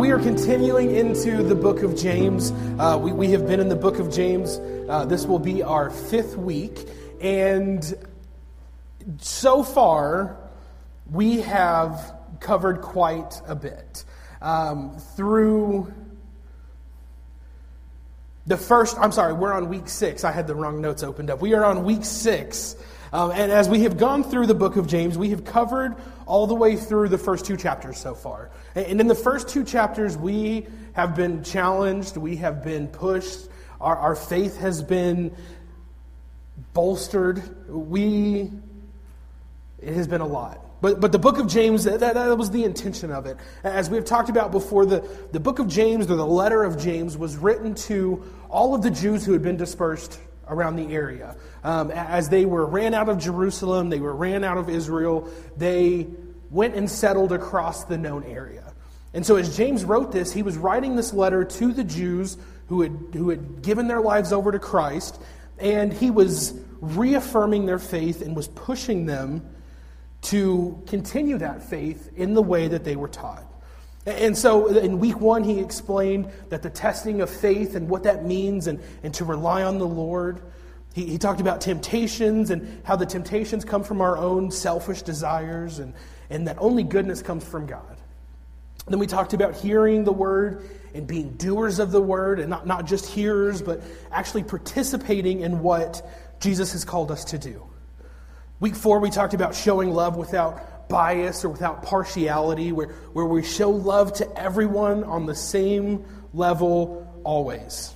we 0.00 0.12
are 0.12 0.18
continuing 0.18 0.96
into 0.96 1.42
the 1.42 1.54
book 1.54 1.82
of 1.82 1.94
James. 1.94 2.52
Uh, 2.78 2.98
we, 2.98 3.12
we 3.12 3.32
have 3.32 3.46
been 3.46 3.60
in 3.60 3.68
the 3.68 3.76
book 3.76 3.98
of 3.98 4.10
James. 4.10 4.58
Uh, 4.88 5.04
this 5.04 5.26
will 5.26 5.38
be 5.38 5.62
our 5.62 5.90
fifth 5.90 6.38
week. 6.38 6.88
And 7.20 7.84
so 9.18 9.62
far, 9.62 10.38
we 11.10 11.42
have 11.42 12.14
covered 12.40 12.80
quite 12.80 13.42
a 13.46 13.54
bit. 13.54 14.04
Um, 14.40 14.96
through 15.16 15.92
the 18.46 18.56
first, 18.56 18.96
I'm 18.98 19.12
sorry, 19.12 19.34
we're 19.34 19.52
on 19.52 19.68
week 19.68 19.90
six. 19.90 20.24
I 20.24 20.32
had 20.32 20.46
the 20.46 20.54
wrong 20.54 20.80
notes 20.80 21.02
opened 21.02 21.28
up. 21.28 21.42
We 21.42 21.52
are 21.52 21.62
on 21.62 21.84
week 21.84 22.06
six. 22.06 22.74
Um, 23.12 23.32
and 23.32 23.52
as 23.52 23.68
we 23.68 23.82
have 23.82 23.98
gone 23.98 24.24
through 24.24 24.46
the 24.46 24.54
book 24.54 24.76
of 24.76 24.86
James, 24.86 25.18
we 25.18 25.28
have 25.28 25.44
covered 25.44 25.94
all 26.30 26.46
the 26.46 26.54
way 26.54 26.76
through 26.76 27.08
the 27.08 27.18
first 27.18 27.44
two 27.44 27.56
chapters 27.56 27.98
so 27.98 28.14
far. 28.14 28.50
And 28.76 29.00
in 29.00 29.08
the 29.08 29.16
first 29.16 29.48
two 29.48 29.64
chapters, 29.64 30.16
we 30.16 30.68
have 30.92 31.16
been 31.16 31.42
challenged, 31.42 32.16
we 32.16 32.36
have 32.36 32.62
been 32.62 32.86
pushed, 32.86 33.48
our, 33.80 33.96
our 33.96 34.14
faith 34.14 34.58
has 34.58 34.80
been 34.80 35.34
bolstered. 36.72 37.42
We, 37.68 38.52
it 39.80 39.94
has 39.94 40.06
been 40.06 40.20
a 40.20 40.26
lot. 40.26 40.64
But, 40.80 41.00
but 41.00 41.10
the 41.10 41.18
book 41.18 41.38
of 41.38 41.48
James, 41.48 41.82
that, 41.84 41.98
that 41.98 42.38
was 42.38 42.50
the 42.50 42.62
intention 42.62 43.10
of 43.10 43.26
it. 43.26 43.36
As 43.64 43.90
we 43.90 43.96
have 43.96 44.04
talked 44.04 44.30
about 44.30 44.52
before, 44.52 44.86
the, 44.86 45.06
the 45.32 45.40
book 45.40 45.58
of 45.58 45.66
James, 45.66 46.08
or 46.08 46.16
the 46.16 46.24
letter 46.24 46.62
of 46.62 46.78
James, 46.78 47.18
was 47.18 47.36
written 47.36 47.74
to 47.74 48.22
all 48.48 48.74
of 48.74 48.82
the 48.82 48.90
Jews 48.90 49.24
who 49.24 49.32
had 49.32 49.42
been 49.42 49.56
dispersed 49.56 50.20
around 50.50 50.76
the 50.76 50.92
area. 50.92 51.36
Um, 51.64 51.90
as 51.90 52.28
they 52.28 52.44
were 52.44 52.66
ran 52.66 52.94
out 52.94 53.08
of 53.08 53.18
Jerusalem, 53.18 53.88
they 53.88 54.00
were 54.00 54.14
ran 54.14 54.44
out 54.44 54.58
of 54.58 54.68
Israel, 54.68 55.28
they 55.56 56.06
went 56.50 56.74
and 56.74 56.90
settled 56.90 57.32
across 57.32 57.84
the 57.84 57.96
known 57.96 58.24
area. 58.24 58.72
And 59.12 59.24
so, 59.26 59.36
as 59.36 59.56
James 59.56 59.84
wrote 59.84 60.12
this, 60.12 60.32
he 60.32 60.42
was 60.42 60.56
writing 60.56 60.96
this 60.96 61.12
letter 61.12 61.44
to 61.44 61.72
the 61.72 61.84
Jews 61.84 62.36
who 62.68 62.82
had, 62.82 62.96
who 63.12 63.30
had 63.30 63.62
given 63.62 63.88
their 63.88 64.00
lives 64.00 64.32
over 64.32 64.52
to 64.52 64.58
Christ, 64.58 65.20
and 65.58 65.92
he 65.92 66.10
was 66.10 66.58
reaffirming 66.80 67.66
their 67.66 67.78
faith 67.78 68.22
and 68.22 68.36
was 68.36 68.48
pushing 68.48 69.06
them 69.06 69.48
to 70.22 70.82
continue 70.86 71.38
that 71.38 71.62
faith 71.62 72.10
in 72.16 72.34
the 72.34 72.42
way 72.42 72.68
that 72.68 72.84
they 72.84 72.96
were 72.96 73.08
taught. 73.08 73.49
And 74.06 74.36
so 74.36 74.66
in 74.66 74.98
week 74.98 75.20
one, 75.20 75.44
he 75.44 75.60
explained 75.60 76.30
that 76.48 76.62
the 76.62 76.70
testing 76.70 77.20
of 77.20 77.28
faith 77.28 77.74
and 77.74 77.88
what 77.88 78.04
that 78.04 78.24
means 78.24 78.66
and, 78.66 78.80
and 79.02 79.12
to 79.14 79.24
rely 79.24 79.62
on 79.62 79.78
the 79.78 79.86
Lord. 79.86 80.40
He, 80.94 81.04
he 81.06 81.18
talked 81.18 81.40
about 81.40 81.60
temptations 81.60 82.50
and 82.50 82.82
how 82.84 82.96
the 82.96 83.06
temptations 83.06 83.64
come 83.64 83.82
from 83.82 84.00
our 84.00 84.16
own 84.16 84.50
selfish 84.50 85.02
desires 85.02 85.78
and, 85.78 85.92
and 86.30 86.48
that 86.48 86.56
only 86.58 86.82
goodness 86.82 87.20
comes 87.20 87.44
from 87.44 87.66
God. 87.66 87.98
Then 88.86 88.98
we 88.98 89.06
talked 89.06 89.34
about 89.34 89.54
hearing 89.54 90.04
the 90.04 90.12
word 90.12 90.68
and 90.94 91.06
being 91.06 91.34
doers 91.34 91.78
of 91.78 91.92
the 91.92 92.00
word 92.00 92.40
and 92.40 92.48
not, 92.48 92.66
not 92.66 92.86
just 92.86 93.06
hearers, 93.06 93.60
but 93.60 93.82
actually 94.10 94.42
participating 94.42 95.40
in 95.40 95.60
what 95.60 96.04
Jesus 96.40 96.72
has 96.72 96.84
called 96.84 97.10
us 97.10 97.24
to 97.26 97.38
do. 97.38 97.62
Week 98.58 98.74
four, 98.74 98.98
we 98.98 99.10
talked 99.10 99.34
about 99.34 99.54
showing 99.54 99.90
love 99.90 100.16
without 100.16 100.79
bias 100.90 101.44
or 101.44 101.48
without 101.48 101.82
partiality, 101.82 102.72
where, 102.72 102.88
where 103.14 103.24
we 103.24 103.42
show 103.42 103.70
love 103.70 104.12
to 104.14 104.38
everyone 104.38 105.04
on 105.04 105.24
the 105.24 105.34
same 105.34 106.04
level 106.34 107.10
always. 107.24 107.94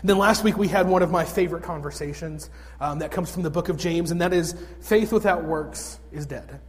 And 0.00 0.10
then 0.10 0.18
last 0.18 0.42
week 0.44 0.58
we 0.58 0.68
had 0.68 0.88
one 0.88 1.02
of 1.02 1.10
my 1.10 1.24
favorite 1.24 1.62
conversations 1.62 2.50
um, 2.80 2.98
that 2.98 3.10
comes 3.10 3.30
from 3.30 3.42
the 3.42 3.50
book 3.50 3.68
of 3.68 3.76
James, 3.78 4.10
and 4.10 4.20
that 4.20 4.32
is 4.32 4.54
faith 4.80 5.12
without 5.12 5.44
works 5.44 5.98
is 6.12 6.26
dead. 6.26 6.60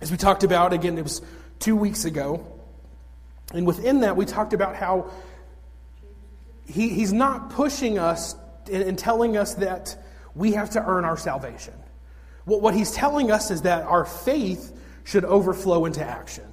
As 0.00 0.10
we 0.10 0.16
talked 0.16 0.44
about, 0.44 0.72
again, 0.72 0.98
it 0.98 1.02
was 1.02 1.22
two 1.58 1.74
weeks 1.74 2.04
ago, 2.04 2.46
and 3.54 3.66
within 3.66 4.00
that 4.00 4.16
we 4.16 4.24
talked 4.24 4.52
about 4.52 4.76
how 4.76 5.10
he, 6.66 6.90
he's 6.90 7.12
not 7.12 7.50
pushing 7.50 7.98
us 7.98 8.36
and 8.70 8.96
telling 8.96 9.36
us 9.36 9.54
that 9.54 9.96
we 10.34 10.52
have 10.52 10.70
to 10.70 10.84
earn 10.84 11.04
our 11.04 11.16
salvation. 11.16 11.74
What 12.44 12.74
he's 12.74 12.90
telling 12.90 13.30
us 13.30 13.50
is 13.50 13.62
that 13.62 13.84
our 13.84 14.04
faith 14.04 14.76
should 15.04 15.24
overflow 15.24 15.84
into 15.84 16.04
action. 16.04 16.44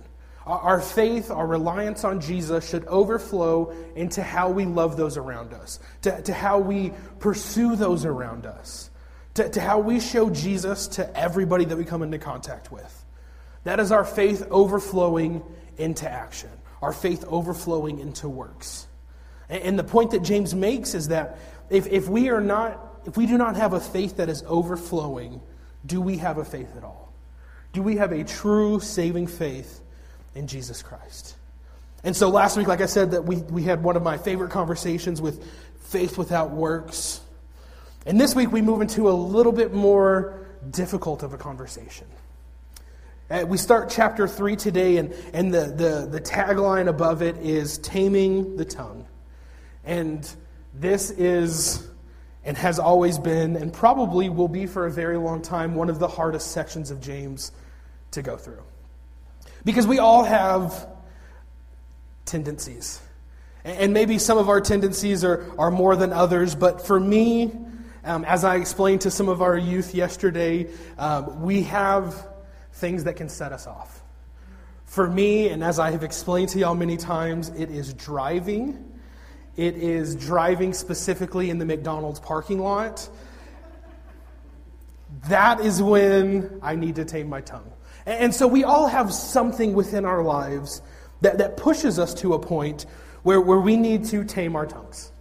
Our 0.46 0.82
faith, 0.82 1.30
our 1.30 1.46
reliance 1.46 2.04
on 2.04 2.22
Jesus 2.22 2.68
should 2.68 2.86
overflow 2.86 3.72
into 3.96 4.24
how 4.24 4.50
we 4.50 4.66
love 4.66 4.98
those 4.98 5.16
around 5.16 5.54
us, 5.54 5.80
to, 6.02 6.22
to 6.24 6.34
how 6.34 6.58
we 6.58 6.92
pursue 7.20 7.76
those 7.76 8.04
around 8.04 8.48
us, 8.48 8.90
to, 9.36 9.48
to 9.50 9.62
how 9.62 9.80
we 9.80 10.00
show 10.00 10.30
Jesus 10.32 10.88
to 10.88 11.18
everybody 11.18 11.66
that 11.66 11.78
we 11.78 11.86
come 11.86 12.02
into 12.02 12.18
contact 12.18 12.72
with. 12.72 13.06
That 13.64 13.80
is 13.80 13.92
our 13.92 14.04
faith 14.04 14.48
overflowing 14.50 15.44
into 15.78 16.10
action, 16.10 16.50
our 16.82 16.94
faith 16.94 17.26
overflowing 17.28 18.00
into 18.00 18.28
works. 18.28 18.88
And, 19.50 19.62
and 19.62 19.80
the 19.80 19.84
point 19.84 20.12
that 20.12 20.24
James 20.24 20.56
makes 20.56 20.96
is 20.96 21.10
that 21.10 21.38
if, 21.70 21.86
if 21.86 22.10
we 22.10 22.30
are 22.30 22.42
not, 22.42 23.02
if 23.06 23.18
we 23.18 23.28
do 23.28 23.38
not 23.38 23.56
have 23.56 23.74
a 23.74 23.80
faith 23.80 24.18
that 24.18 24.30
is 24.30 24.44
overflowing, 24.48 25.42
do 25.86 26.02
we 26.02 26.18
have 26.18 26.38
a 26.38 26.46
faith 26.46 26.76
at 26.78 26.84
all? 26.84 27.12
Do 27.74 27.82
we 27.82 27.98
have 27.98 28.12
a 28.12 28.24
true 28.24 28.80
saving 28.80 29.28
faith 29.28 29.82
in 30.36 30.48
Jesus 30.48 30.82
Christ? 30.82 31.36
And 32.04 32.16
so 32.16 32.30
last 32.30 32.58
week, 32.58 32.68
like 32.68 32.82
I 32.82 32.86
said, 32.86 33.12
that 33.12 33.26
we, 33.26 33.38
we 33.38 33.64
had 33.64 33.84
one 33.84 33.96
of 33.96 34.04
my 34.04 34.18
favorite 34.18 34.52
conversations 34.52 35.22
with 35.22 35.46
faith 35.82 36.18
without 36.18 36.52
works. 36.52 37.22
And 38.06 38.20
this 38.20 38.36
week 38.36 38.52
we 38.52 38.62
move 38.62 38.82
into 38.82 39.10
a 39.10 39.12
little 39.12 39.52
bit 39.52 39.74
more 39.74 40.48
difficult 40.70 41.24
of 41.24 41.34
a 41.34 41.38
conversation. 41.38 42.08
Uh, 43.30 43.46
we 43.48 43.58
start 43.58 43.90
chapter 43.92 44.28
3 44.28 44.56
today, 44.56 44.98
and, 44.98 45.14
and 45.34 45.54
the, 45.54 45.66
the, 45.66 46.08
the 46.10 46.20
tagline 46.20 46.88
above 46.88 47.22
it 47.22 47.38
is 47.38 47.78
Taming 47.78 48.56
the 48.56 48.66
Tongue. 48.66 49.06
And 49.84 50.28
this 50.74 51.12
is 51.12 51.88
and 52.44 52.58
has 52.58 52.80
always 52.80 53.20
been, 53.20 53.56
and 53.56 53.74
probably 53.74 54.30
will 54.30 54.48
be 54.48 54.66
for 54.66 54.86
a 54.86 54.92
very 54.92 55.18
long 55.18 55.42
time, 55.42 55.76
one 55.76 55.90
of 55.90 56.00
the 56.00 56.08
hardest 56.08 56.52
sections 56.52 56.92
of 56.92 57.02
James 57.02 57.52
to 58.12 58.22
go 58.22 58.38
through. 58.38 58.64
Because 59.66 59.86
we 59.86 60.00
all 60.00 60.24
have 60.24 60.88
tendencies. 62.26 63.02
And 63.66 63.94
maybe 63.94 64.18
some 64.20 64.38
of 64.38 64.48
our 64.48 64.62
tendencies 64.62 65.24
are, 65.24 65.46
are 65.60 65.70
more 65.70 65.96
than 65.96 66.14
others, 66.14 66.56
but 66.56 66.86
for 66.86 67.00
me, 67.00 67.52
um, 68.06 68.24
as 68.24 68.44
I 68.46 68.56
explained 68.56 69.02
to 69.02 69.12
some 69.12 69.28
of 69.28 69.42
our 69.42 69.58
youth 69.58 69.94
yesterday, 69.94 70.68
um, 70.98 71.42
we 71.42 71.64
have 71.64 72.26
things 72.74 73.04
that 73.04 73.18
can 73.18 73.28
set 73.28 73.52
us 73.52 73.68
off. 73.68 74.02
For 74.86 75.08
me, 75.08 75.50
and 75.50 75.64
as 75.64 75.78
I 75.78 75.92
have 75.92 76.04
explained 76.04 76.50
to 76.50 76.60
y'all 76.60 76.74
many 76.74 76.98
times, 76.98 77.50
it 77.50 77.70
is 77.70 77.94
driving 77.94 78.89
it 79.60 79.76
is 79.76 80.16
driving 80.16 80.72
specifically 80.72 81.50
in 81.50 81.58
the 81.58 81.66
McDonald's 81.66 82.22
parking 82.22 82.60
lot. 82.60 83.10
That 85.28 85.60
is 85.60 85.82
when 85.82 86.60
I 86.62 86.76
need 86.76 86.96
to 86.96 87.04
tame 87.04 87.28
my 87.28 87.42
tongue. 87.42 87.70
And 88.06 88.34
so 88.34 88.48
we 88.48 88.64
all 88.64 88.88
have 88.88 89.14
something 89.14 89.74
within 89.74 90.06
our 90.06 90.24
lives 90.24 90.82
that, 91.20 91.40
that 91.40 91.58
pushes 91.58 92.00
us 92.00 92.14
to 92.16 92.34
a 92.36 92.40
point 92.40 92.86
where, 93.24 93.42
where 93.42 93.60
we 93.60 93.76
need 93.76 94.06
to 94.06 94.24
tame 94.24 94.56
our 94.56 94.66
tongues. 94.66 95.12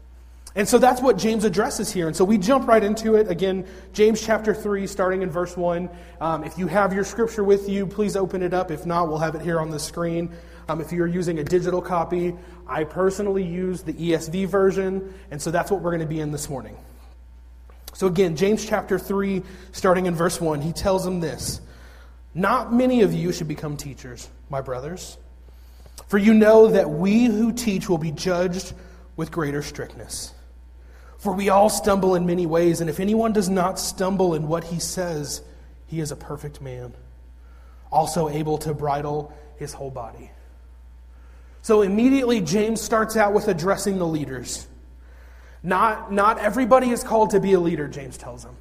And 0.54 0.68
so 0.68 0.78
that's 0.78 1.02
what 1.02 1.18
James 1.18 1.44
addresses 1.44 1.92
here. 1.92 2.06
And 2.06 2.16
so 2.16 2.24
we 2.24 2.38
jump 2.38 2.68
right 2.68 2.82
into 2.82 3.16
it. 3.16 3.28
Again, 3.28 3.66
James 3.92 4.24
chapter 4.24 4.54
3, 4.54 4.86
starting 4.86 5.22
in 5.22 5.30
verse 5.30 5.56
1. 5.56 5.90
Um, 6.20 6.44
if 6.44 6.58
you 6.58 6.68
have 6.68 6.92
your 6.92 7.04
scripture 7.04 7.44
with 7.44 7.68
you, 7.68 7.86
please 7.86 8.16
open 8.16 8.42
it 8.42 8.54
up. 8.54 8.70
If 8.70 8.86
not, 8.86 9.08
we'll 9.08 9.18
have 9.18 9.34
it 9.34 9.42
here 9.42 9.60
on 9.60 9.70
the 9.70 9.80
screen. 9.80 10.32
Um, 10.70 10.82
if 10.82 10.92
you're 10.92 11.06
using 11.06 11.38
a 11.38 11.44
digital 11.44 11.80
copy, 11.80 12.34
I 12.66 12.84
personally 12.84 13.42
use 13.42 13.82
the 13.82 13.94
ESV 13.94 14.48
version, 14.48 15.14
and 15.30 15.40
so 15.40 15.50
that's 15.50 15.70
what 15.70 15.80
we're 15.80 15.92
going 15.92 16.02
to 16.02 16.06
be 16.06 16.20
in 16.20 16.30
this 16.30 16.50
morning. 16.50 16.76
So, 17.94 18.06
again, 18.06 18.36
James 18.36 18.66
chapter 18.66 18.98
3, 18.98 19.42
starting 19.72 20.04
in 20.04 20.14
verse 20.14 20.38
1, 20.42 20.60
he 20.60 20.72
tells 20.72 21.04
them 21.04 21.20
this 21.20 21.62
Not 22.34 22.70
many 22.70 23.00
of 23.00 23.14
you 23.14 23.32
should 23.32 23.48
become 23.48 23.78
teachers, 23.78 24.28
my 24.50 24.60
brothers, 24.60 25.16
for 26.06 26.18
you 26.18 26.34
know 26.34 26.68
that 26.68 26.90
we 26.90 27.24
who 27.24 27.50
teach 27.50 27.88
will 27.88 27.96
be 27.96 28.10
judged 28.10 28.74
with 29.16 29.30
greater 29.30 29.62
strictness. 29.62 30.34
For 31.16 31.32
we 31.32 31.48
all 31.48 31.70
stumble 31.70 32.14
in 32.14 32.26
many 32.26 32.44
ways, 32.44 32.82
and 32.82 32.90
if 32.90 33.00
anyone 33.00 33.32
does 33.32 33.48
not 33.48 33.78
stumble 33.78 34.34
in 34.34 34.46
what 34.46 34.64
he 34.64 34.78
says, 34.78 35.40
he 35.86 36.00
is 36.00 36.12
a 36.12 36.16
perfect 36.16 36.60
man, 36.60 36.92
also 37.90 38.28
able 38.28 38.58
to 38.58 38.74
bridle 38.74 39.32
his 39.56 39.72
whole 39.72 39.90
body. 39.90 40.30
So 41.68 41.82
immediately, 41.82 42.40
James 42.40 42.80
starts 42.80 43.14
out 43.14 43.34
with 43.34 43.46
addressing 43.46 43.98
the 43.98 44.06
leaders. 44.06 44.66
Not, 45.62 46.10
not 46.10 46.38
everybody 46.38 46.88
is 46.88 47.04
called 47.04 47.32
to 47.32 47.40
be 47.40 47.52
a 47.52 47.60
leader, 47.60 47.86
James 47.86 48.16
tells 48.16 48.42
them. 48.42 48.56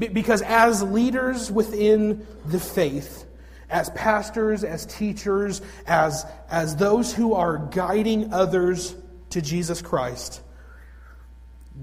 Because 0.00 0.42
as 0.42 0.82
leaders 0.82 1.48
within 1.48 2.26
the 2.44 2.58
faith, 2.58 3.24
as 3.70 3.88
pastors, 3.90 4.64
as 4.64 4.84
teachers, 4.84 5.62
as, 5.86 6.26
as 6.50 6.74
those 6.74 7.14
who 7.14 7.34
are 7.34 7.58
guiding 7.70 8.32
others 8.32 8.96
to 9.30 9.40
Jesus 9.40 9.80
Christ, 9.80 10.42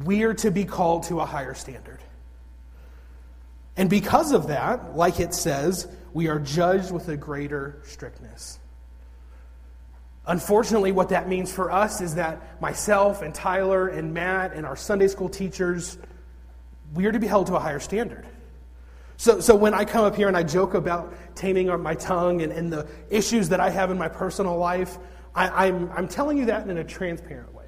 we 0.04 0.24
are 0.24 0.34
to 0.34 0.52
be 0.52 0.66
called 0.66 1.04
to 1.04 1.22
a 1.22 1.26
higher 1.26 1.54
standard. 1.54 2.00
And 3.78 3.90
because 3.90 4.34
of 4.34 4.48
that, 4.48 4.98
like 4.98 5.22
it 5.22 5.34
says, 5.34 5.88
we 6.12 6.28
are 6.28 6.40
judged 6.40 6.92
with 6.92 7.08
a 7.08 7.16
greater 7.16 7.80
strictness. 7.86 8.59
Unfortunately, 10.26 10.92
what 10.92 11.10
that 11.10 11.28
means 11.28 11.52
for 11.52 11.72
us 11.72 12.02
is 12.02 12.16
that 12.16 12.62
myself 12.62 13.22
and 13.22 13.34
Tyler 13.34 13.88
and 13.88 14.14
Matt 14.14 14.54
and 14.54 14.66
our 14.66 14.76
Sunday 14.76 15.08
school 15.08 15.30
teachers, 15.30 15.98
we 16.94 17.06
are 17.06 17.12
to 17.12 17.20
be 17.20 17.28
held 17.28 17.48
to 17.48 17.56
a 17.56 17.60
higher 17.60 17.80
standard. 17.80 18.28
So, 19.18 19.40
so 19.42 19.56
when 19.56 19.74
I 19.74 19.84
come 19.86 20.06
up 20.06 20.16
here 20.16 20.28
and 20.28 20.38
I 20.38 20.44
joke 20.44 20.76
about 20.76 21.14
taming 21.36 21.68
my 21.82 21.96
tongue 21.96 22.42
and, 22.42 22.54
and 22.54 22.72
the 22.72 22.88
issues 23.10 23.50
that 23.50 23.60
I 23.60 23.70
have 23.70 23.92
in 23.92 23.98
my 23.98 24.08
personal 24.08 24.58
life, 24.58 24.98
I, 25.36 25.68
I'm, 25.68 25.92
I'm 25.92 26.08
telling 26.08 26.38
you 26.38 26.46
that 26.46 26.70
in 26.70 26.78
a 26.78 26.84
transparent 26.84 27.54
way. 27.54 27.66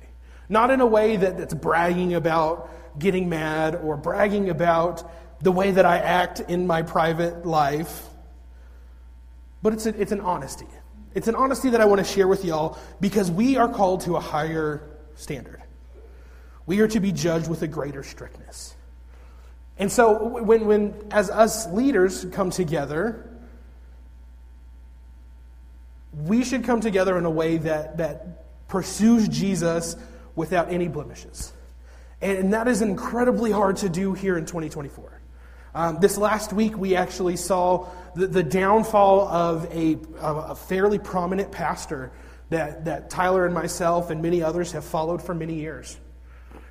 Not 0.48 0.71
in 0.71 0.81
a 0.81 0.86
way 0.86 1.18
that, 1.18 1.38
that's 1.38 1.53
bragging 1.53 2.13
about 2.13 2.69
getting 3.00 3.27
mad 3.27 3.75
or 3.75 3.98
bragging 3.98 4.50
about 4.50 5.09
the 5.42 5.51
way 5.51 5.71
that 5.71 5.86
I 5.86 5.98
act 5.98 6.39
in 6.42 6.68
my 6.68 6.83
private 6.83 7.45
life, 7.45 8.07
but 9.62 9.74
it's, 9.74 9.86
a, 9.86 10.00
it's 10.00 10.12
an 10.12 10.21
honesty. 10.21 10.68
It's 11.13 11.28
an 11.28 11.36
honesty 11.36 11.69
that 11.69 11.81
I 11.81 11.86
want 11.86 12.00
to 12.00 12.06
share 12.06 12.28
with 12.28 12.46
y'all 12.46 12.78
because 13.00 13.30
we 13.30 13.58
are 13.58 13.68
called 13.68 14.02
to 14.02 14.16
a 14.16 14.19
higher 14.19 14.81
standard. 15.16 15.62
We 16.66 16.80
are 16.80 16.88
to 16.88 17.00
be 17.00 17.12
judged 17.12 17.50
with 17.50 17.62
a 17.63 17.68
greater 17.68 18.04
strictness. 18.04 18.75
And 19.78 19.92
so, 19.92 20.42
when, 20.42 20.66
when 20.66 20.94
as 21.12 21.30
us 21.30 21.68
leaders 21.68 22.25
come 22.31 22.50
together, 22.50 23.30
we 26.13 26.44
should 26.44 26.63
come 26.63 26.81
together 26.81 27.18
in 27.18 27.25
a 27.25 27.30
way 27.30 27.58
that, 27.58 27.98
that 27.98 28.68
pursues 28.68 29.28
Jesus 29.28 29.96
without 30.36 30.72
any 30.72 30.88
blemishes. 30.88 31.52
And 32.22 32.54
that 32.54 32.68
is 32.68 32.81
incredibly 32.81 33.52
hard 33.52 33.78
to 33.78 33.90
do 33.90 34.13
here 34.13 34.38
in 34.38 34.46
2024. 34.46 35.22
Um, 35.74 36.00
this 36.00 36.18
last 36.18 36.54
week, 36.54 36.78
we 36.78 36.96
actually 36.96 37.38
saw 37.38 37.88
the, 38.16 38.28
the 38.28 38.44
downfall 38.44 39.28
of 39.28 39.66
a, 39.74 39.98
a 40.19 40.56
fairly 40.56 41.00
prominent 41.00 41.52
pastor 41.52 42.12
that, 42.50 42.86
that 42.86 43.10
Tyler 43.10 43.46
and 43.46 43.54
myself 43.54 44.10
and 44.10 44.22
many 44.22 44.44
others 44.44 44.74
have 44.74 44.84
followed 44.84 45.22
for 45.22 45.34
many 45.34 45.56
years. 45.56 45.98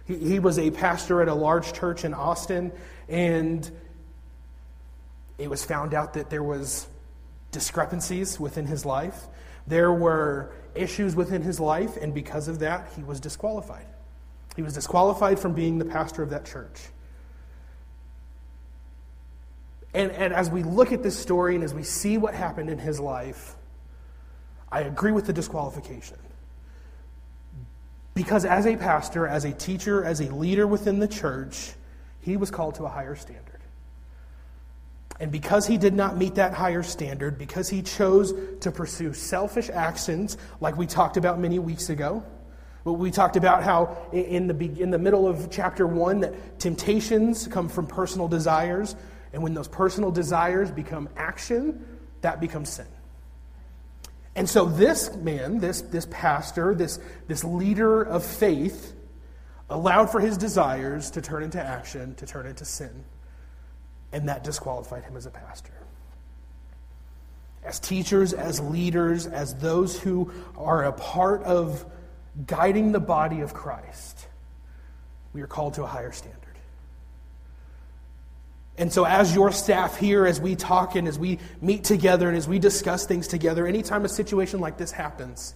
He, 0.04 0.16
he 0.16 0.38
was 0.38 0.58
a 0.58 0.70
pastor 0.70 1.22
at 1.22 1.28
a 1.28 1.34
large 1.34 1.72
church 1.72 2.04
in 2.04 2.14
Austin, 2.14 2.72
and 3.08 3.68
it 5.38 5.48
was 5.48 5.64
found 5.64 5.94
out 5.94 6.14
that 6.14 6.28
there 6.30 6.42
was 6.42 6.86
discrepancies 7.50 8.38
within 8.38 8.66
his 8.66 8.84
life. 8.84 9.26
There 9.66 9.92
were 9.92 10.52
issues 10.74 11.16
within 11.16 11.42
his 11.42 11.58
life, 11.58 11.96
and 11.96 12.12
because 12.14 12.48
of 12.48 12.58
that, 12.58 12.92
he 12.94 13.02
was 13.02 13.20
disqualified. 13.20 13.86
He 14.56 14.62
was 14.62 14.74
disqualified 14.74 15.38
from 15.38 15.54
being 15.54 15.78
the 15.78 15.84
pastor 15.84 16.22
of 16.22 16.30
that 16.30 16.44
church. 16.44 16.80
And, 19.92 20.12
and 20.12 20.32
as 20.32 20.50
we 20.50 20.62
look 20.62 20.92
at 20.92 21.02
this 21.02 21.18
story 21.18 21.54
and 21.54 21.64
as 21.64 21.74
we 21.74 21.82
see 21.82 22.16
what 22.16 22.34
happened 22.34 22.70
in 22.70 22.78
his 22.78 23.00
life, 23.00 23.56
I 24.70 24.82
agree 24.82 25.12
with 25.12 25.26
the 25.26 25.32
disqualification. 25.32 26.18
Because 28.14 28.44
as 28.44 28.66
a 28.66 28.76
pastor, 28.76 29.26
as 29.26 29.44
a 29.44 29.52
teacher, 29.52 30.04
as 30.04 30.20
a 30.20 30.32
leader 30.32 30.66
within 30.66 30.98
the 30.98 31.08
church, 31.08 31.72
he 32.20 32.36
was 32.36 32.50
called 32.50 32.76
to 32.76 32.84
a 32.84 32.88
higher 32.88 33.16
standard. 33.16 33.46
And 35.18 35.30
because 35.30 35.66
he 35.66 35.76
did 35.76 35.94
not 35.94 36.16
meet 36.16 36.36
that 36.36 36.54
higher 36.54 36.82
standard, 36.82 37.36
because 37.36 37.68
he 37.68 37.82
chose 37.82 38.32
to 38.60 38.70
pursue 38.70 39.12
selfish 39.12 39.68
actions, 39.68 40.38
like 40.60 40.76
we 40.76 40.86
talked 40.86 41.16
about 41.16 41.38
many 41.38 41.58
weeks 41.58 41.90
ago, 41.90 42.24
but 42.84 42.94
we 42.94 43.10
talked 43.10 43.36
about 43.36 43.62
how 43.62 43.98
in 44.12 44.46
the, 44.46 44.80
in 44.80 44.90
the 44.90 44.98
middle 44.98 45.28
of 45.28 45.50
chapter 45.50 45.86
one 45.86 46.20
that 46.20 46.58
temptations 46.58 47.46
come 47.48 47.68
from 47.68 47.86
personal 47.86 48.28
desires, 48.28 48.96
and 49.32 49.42
when 49.42 49.54
those 49.54 49.68
personal 49.68 50.10
desires 50.10 50.70
become 50.70 51.08
action, 51.16 51.86
that 52.20 52.40
becomes 52.40 52.68
sin. 52.68 52.86
And 54.34 54.48
so 54.48 54.64
this 54.64 55.14
man, 55.16 55.58
this, 55.58 55.80
this 55.82 56.06
pastor, 56.10 56.74
this, 56.74 56.98
this 57.26 57.44
leader 57.44 58.02
of 58.02 58.24
faith, 58.24 58.94
allowed 59.68 60.10
for 60.10 60.20
his 60.20 60.36
desires 60.36 61.10
to 61.12 61.22
turn 61.22 61.42
into 61.42 61.62
action, 61.62 62.14
to 62.16 62.26
turn 62.26 62.46
into 62.46 62.64
sin. 62.64 63.04
And 64.12 64.28
that 64.28 64.42
disqualified 64.42 65.04
him 65.04 65.16
as 65.16 65.26
a 65.26 65.30
pastor. 65.30 65.72
As 67.62 67.78
teachers, 67.78 68.32
as 68.32 68.58
leaders, 68.60 69.26
as 69.26 69.54
those 69.56 69.98
who 69.98 70.32
are 70.56 70.84
a 70.84 70.92
part 70.92 71.42
of 71.44 71.84
guiding 72.46 72.92
the 72.92 73.00
body 73.00 73.40
of 73.40 73.54
Christ, 73.54 74.26
we 75.32 75.42
are 75.42 75.46
called 75.46 75.74
to 75.74 75.84
a 75.84 75.86
higher 75.86 76.12
standard. 76.12 76.49
And 78.80 78.90
so, 78.90 79.04
as 79.04 79.34
your 79.34 79.52
staff 79.52 79.98
here, 79.98 80.24
as 80.24 80.40
we 80.40 80.56
talk 80.56 80.96
and 80.96 81.06
as 81.06 81.18
we 81.18 81.38
meet 81.60 81.84
together 81.84 82.28
and 82.28 82.36
as 82.36 82.48
we 82.48 82.58
discuss 82.58 83.04
things 83.04 83.28
together, 83.28 83.66
anytime 83.66 84.06
a 84.06 84.08
situation 84.08 84.58
like 84.58 84.78
this 84.78 84.90
happens, 84.90 85.54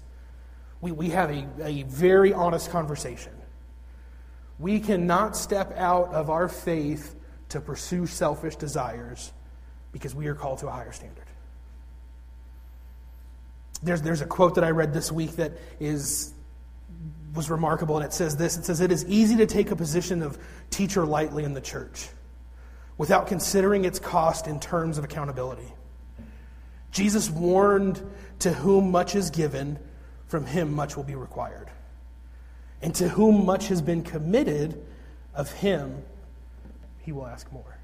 we, 0.82 0.92
we 0.92 1.08
have 1.08 1.30
a, 1.30 1.46
a 1.62 1.84
very 1.84 2.34
honest 2.34 2.70
conversation. 2.70 3.32
We 4.58 4.78
cannot 4.78 5.38
step 5.38 5.74
out 5.78 6.12
of 6.12 6.28
our 6.28 6.48
faith 6.48 7.16
to 7.48 7.62
pursue 7.62 8.04
selfish 8.04 8.56
desires 8.56 9.32
because 9.90 10.14
we 10.14 10.26
are 10.26 10.34
called 10.34 10.58
to 10.58 10.68
a 10.68 10.70
higher 10.70 10.92
standard. 10.92 11.24
There's, 13.82 14.02
there's 14.02 14.20
a 14.20 14.26
quote 14.26 14.56
that 14.56 14.64
I 14.64 14.70
read 14.70 14.92
this 14.92 15.10
week 15.10 15.36
that 15.36 15.52
is, 15.80 16.34
was 17.34 17.48
remarkable, 17.48 17.96
and 17.96 18.04
it 18.04 18.12
says 18.12 18.36
this 18.36 18.58
It 18.58 18.66
says, 18.66 18.82
It 18.82 18.92
is 18.92 19.06
easy 19.06 19.36
to 19.36 19.46
take 19.46 19.70
a 19.70 19.76
position 19.76 20.20
of 20.20 20.38
teacher 20.68 21.06
lightly 21.06 21.44
in 21.44 21.54
the 21.54 21.62
church 21.62 22.10
without 22.96 23.26
considering 23.26 23.84
its 23.84 23.98
cost 23.98 24.46
in 24.46 24.60
terms 24.60 24.98
of 24.98 25.04
accountability. 25.04 25.72
Jesus 26.90 27.28
warned, 27.28 28.00
To 28.40 28.52
whom 28.52 28.90
much 28.90 29.14
is 29.14 29.30
given, 29.30 29.78
from 30.26 30.46
him 30.46 30.72
much 30.72 30.96
will 30.96 31.04
be 31.04 31.16
required. 31.16 31.70
And 32.80 32.94
to 32.96 33.08
whom 33.08 33.44
much 33.44 33.68
has 33.68 33.82
been 33.82 34.02
committed, 34.02 34.84
of 35.34 35.50
him 35.52 36.02
he 37.00 37.12
will 37.12 37.26
ask 37.26 37.50
more. 37.52 37.78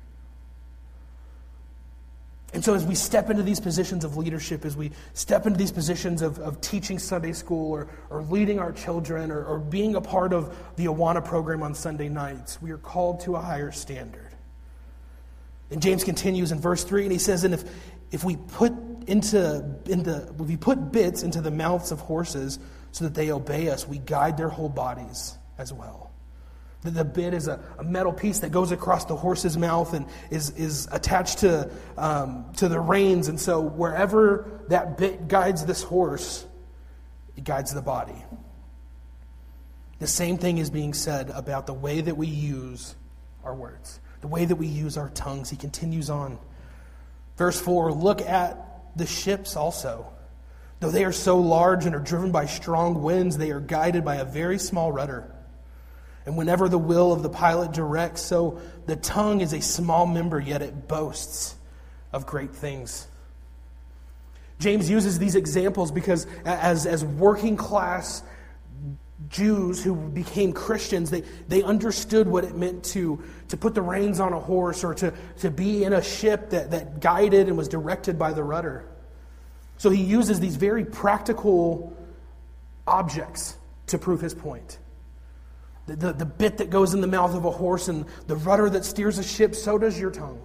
And 2.53 2.65
so, 2.65 2.75
as 2.75 2.85
we 2.85 2.97
step 2.97 3.31
into 3.31 3.45
these 3.45 3.61
positions 3.61 4.05
of 4.05 4.17
leadership, 4.17 4.65
as 4.65 4.77
we 4.77 4.91
step 5.15 5.47
into 5.47 5.57
these 5.57 5.71
positions 5.71 6.21
of, 6.21 6.39
of 6.41 6.61
teaching 6.61 6.99
Sunday 6.99 7.33
school 7.33 7.71
or, 7.71 7.89
or 8.11 8.23
leading 8.23 8.59
our 8.59 8.73
children 8.73 9.31
or, 9.31 9.45
or 9.45 9.59
being 9.59 9.95
a 9.95 10.01
part 10.01 10.33
of 10.33 10.57
the 10.75 10.87
Awana 10.87 11.25
program 11.25 11.63
on 11.63 11.75
Sunday 11.75 12.09
nights, 12.09 12.61
we 12.61 12.73
are 12.73 12.79
called 12.79 13.21
to 13.21 13.37
a 13.37 13.41
higher 13.41 13.71
standard. 13.71 14.30
And 15.71 15.81
James 15.81 16.03
continues 16.05 16.53
in 16.53 16.61
verse 16.61 16.83
3, 16.85 17.05
and 17.05 17.13
he 17.13 17.19
says, 17.19 17.45
And 17.45 17.55
if, 17.55 17.65
if 18.11 18.25
we 18.25 18.37
put 18.37 18.73
into, 19.07 19.65
into 19.87 20.29
if 20.39 20.47
we 20.47 20.57
put 20.57 20.93
bits 20.93 21.23
into 21.23 21.41
the 21.41 21.51
mouths 21.51 21.93
of 21.93 22.01
horses 22.01 22.59
so 22.93 23.05
that 23.05 23.15
they 23.15 23.31
obey 23.31 23.69
us, 23.69 23.87
we 23.87 23.99
guide 23.99 24.37
their 24.37 24.49
whole 24.49 24.69
bodies 24.69 25.39
as 25.59 25.73
well. 25.73 26.11
The, 26.83 26.91
the 26.91 27.05
bit 27.05 27.35
is 27.35 27.47
a, 27.47 27.61
a, 27.79 27.85
metal 27.85 28.13
piece 28.13 28.41
that 28.41 28.51
goes 28.51 28.73
across 28.73 29.05
the 29.05 29.15
horse's 29.15 29.57
mouth 29.57 29.93
and 29.93 30.07
is, 30.31 30.51
is 30.51 30.89
attached 30.91 31.39
to, 31.39 31.71
um, 31.99 32.47
to 32.57 32.69
the 32.69 32.81
reins. 32.81 33.29
And 33.29 33.39
so 33.39 33.61
wherever 33.61 34.63
that 34.69 34.97
bit 34.97 35.29
guides 35.29 35.67
this 35.67 35.83
horse, 35.83 36.47
it 37.37 37.45
guides 37.45 37.75
the 37.75 37.83
body. 37.83 38.25
The 39.99 40.07
same 40.07 40.39
thing 40.39 40.57
is 40.59 40.71
being 40.71 40.95
said 40.95 41.29
about 41.31 41.67
the 41.67 41.75
way 41.75 42.01
that 42.01 42.17
we 42.17 42.27
use 42.27 42.97
our 43.45 43.55
words 43.55 44.01
the 44.21 44.29
way 44.29 44.45
that 44.45 44.57
we 44.57 44.67
use 44.67 44.97
our 44.97 45.11
tongues. 45.11 45.51
He 45.51 45.57
continues 45.57 46.11
on. 46.11 46.39
Verse 47.37 47.61
4 47.61 47.93
Look 47.93 48.21
at 48.21 48.57
the 48.97 49.07
ships 49.07 49.57
also. 49.57 50.07
Though 50.81 50.91
they 50.91 51.05
are 51.05 51.13
so 51.13 51.39
large 51.39 51.85
and 51.85 51.95
are 51.95 52.01
driven 52.01 52.33
by 52.33 52.47
strong 52.47 53.03
winds, 53.03 53.37
they 53.37 53.51
are 53.51 53.61
guided 53.61 54.05
by 54.05 54.17
a 54.17 54.25
very 54.25 54.59
small 54.59 54.91
rudder. 54.91 55.31
And 56.25 56.37
whenever 56.37 56.69
the 56.69 56.79
will 56.79 57.13
of 57.13 57.23
the 57.23 57.29
pilot 57.29 57.73
directs, 57.73 58.23
so 58.23 58.61
the 58.87 58.97
tongue 58.97 59.41
is 59.41 59.53
a 59.53 59.61
small 59.61 60.07
member, 60.07 60.41
yet 60.41 60.63
it 60.63 60.89
boasts 60.89 61.55
of 62.13 62.27
great 62.27 62.55
things. 62.55 63.07
James 64.59 64.91
uses 64.91 65.19
these 65.19 65.35
examples 65.35 65.91
because, 65.91 66.27
as, 66.45 66.87
as 66.87 67.05
working 67.05 67.57
class 67.57 68.23
Jews 69.29 69.83
who 69.83 69.95
became 69.95 70.53
Christians, 70.53 71.11
they, 71.11 71.23
they 71.47 71.63
understood 71.63 72.27
what 72.27 72.45
it 72.45 72.57
meant 72.57 72.85
to, 72.87 73.23
to 73.49 73.57
put 73.57 73.75
the 73.75 73.83
reins 73.83 74.19
on 74.19 74.33
a 74.33 74.41
horse 74.41 74.83
or 74.83 74.95
to, 74.95 75.13
to 75.39 75.51
be 75.51 75.85
in 75.85 75.93
a 75.93 76.03
ship 76.03 76.51
that, 76.51 76.71
that 76.71 77.01
guided 77.01 77.49
and 77.49 77.57
was 77.57 77.69
directed 77.69 78.19
by 78.19 78.33
the 78.33 78.43
rudder. 78.43 78.89
So 79.79 79.91
he 79.91 80.03
uses 80.03 80.41
these 80.41 80.57
very 80.57 80.85
practical 80.85 81.97
objects 82.87 83.57
to 83.89 83.99
prove 83.99 84.21
his 84.21 84.35
point. 84.35 84.79
The, 85.87 85.97
the, 85.97 86.13
the 86.13 86.27
bit 86.27 86.59
that 86.59 86.71
goes 86.71 86.95
in 86.95 87.01
the 87.01 87.07
mouth 87.07 87.35
of 87.35 87.45
a 87.45 87.51
horse 87.51 87.89
and 87.89 88.07
the 88.27 88.37
rudder 88.37 88.71
that 88.71 88.85
steers 88.85 89.19
a 89.19 89.23
ship, 89.23 89.55
so 89.55 89.79
does 89.79 89.99
your 89.99 90.11
tongue. 90.11 90.41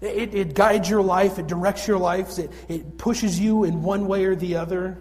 It, 0.00 0.34
it 0.34 0.54
guides 0.54 0.88
your 0.88 1.02
life, 1.02 1.38
it 1.38 1.46
directs 1.46 1.88
your 1.88 1.98
life, 1.98 2.38
it, 2.38 2.52
it 2.68 2.98
pushes 2.98 3.40
you 3.40 3.64
in 3.64 3.82
one 3.82 4.06
way 4.06 4.24
or 4.26 4.36
the 4.36 4.56
other. 4.56 4.98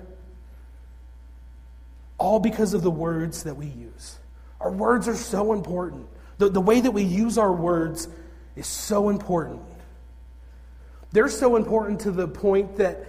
All 2.18 2.40
because 2.40 2.74
of 2.74 2.82
the 2.82 2.92
words 2.92 3.44
that 3.44 3.56
we 3.56 3.68
use. 3.68 4.18
Our 4.60 4.72
words 4.72 5.08
are 5.08 5.16
so 5.16 5.54
important. 5.54 6.08
The, 6.38 6.50
the 6.50 6.62
way 6.62 6.82
that 6.82 6.92
we 6.92 7.04
use 7.04 7.38
our 7.38 7.54
words 7.54 8.08
is 8.56 8.68
so 8.68 9.10
important. 9.10 9.62
They're 11.12 11.30
so 11.30 11.56
important 11.56 12.02
to 12.02 12.12
the 12.12 12.28
point 12.28 12.78
that 12.78 13.06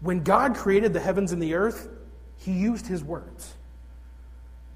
When 0.00 0.22
God 0.22 0.56
created 0.56 0.92
the 0.92 1.00
heavens 1.00 1.32
and 1.32 1.42
the 1.42 1.54
earth, 1.54 1.88
he 2.38 2.52
used 2.52 2.86
his 2.86 3.04
words. 3.04 3.54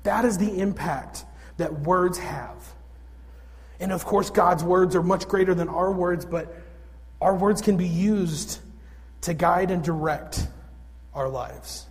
That 0.02 0.24
is 0.24 0.36
the 0.36 0.60
impact 0.60 1.24
that 1.56 1.80
words 1.80 2.18
have. 2.18 2.74
And 3.80 3.90
of 3.90 4.04
course, 4.04 4.30
God's 4.30 4.62
words 4.62 4.94
are 4.94 5.02
much 5.02 5.26
greater 5.26 5.54
than 5.54 5.68
our 5.68 5.90
words, 5.90 6.26
but 6.26 6.54
our 7.20 7.34
words 7.34 7.62
can 7.62 7.76
be 7.76 7.88
used 7.88 8.60
to 9.22 9.32
guide 9.32 9.70
and 9.70 9.82
direct 9.82 10.46
our 11.14 11.28
lives. 11.28 11.86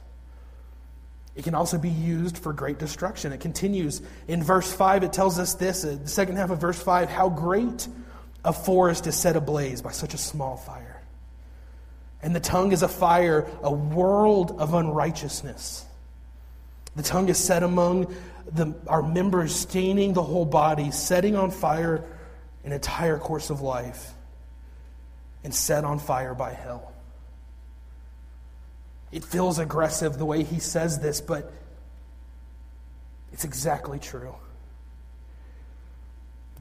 It 1.35 1.43
can 1.43 1.55
also 1.55 1.77
be 1.77 1.89
used 1.89 2.37
for 2.37 2.53
great 2.53 2.77
destruction. 2.77 3.31
It 3.31 3.39
continues 3.39 4.01
in 4.27 4.43
verse 4.43 4.71
5, 4.71 5.03
it 5.03 5.13
tells 5.13 5.39
us 5.39 5.55
this, 5.55 5.83
uh, 5.83 5.97
the 6.01 6.09
second 6.09 6.35
half 6.35 6.51
of 6.51 6.59
verse 6.59 6.81
5, 6.81 7.09
how 7.09 7.29
great 7.29 7.87
a 8.45 8.53
forest 8.53 9.07
is 9.07 9.15
set 9.15 9.35
ablaze 9.35 9.81
by 9.81 9.91
such 9.91 10.13
a 10.13 10.17
small 10.17 10.57
fire. 10.57 11.01
And 12.21 12.35
the 12.35 12.39
tongue 12.39 12.71
is 12.71 12.83
a 12.83 12.87
fire, 12.87 13.47
a 13.61 13.71
world 13.71 14.59
of 14.59 14.73
unrighteousness. 14.73 15.85
The 16.95 17.03
tongue 17.03 17.29
is 17.29 17.37
set 17.37 17.63
among 17.63 18.15
the, 18.51 18.75
our 18.87 19.01
members, 19.01 19.55
staining 19.55 20.13
the 20.13 20.21
whole 20.21 20.45
body, 20.45 20.91
setting 20.91 21.35
on 21.35 21.49
fire 21.51 22.03
an 22.63 22.71
entire 22.71 23.17
course 23.17 23.49
of 23.49 23.61
life, 23.61 24.13
and 25.43 25.53
set 25.53 25.83
on 25.83 25.99
fire 25.99 26.33
by 26.33 26.53
hell. 26.53 26.92
It 29.13 29.23
feels 29.23 29.59
aggressive 29.59 30.17
the 30.17 30.25
way 30.25 30.43
he 30.43 30.57
says 30.57 30.97
this, 30.97 31.21
but 31.21 31.53
it's 33.31 33.45
exactly 33.45 33.99
true. 33.99 34.33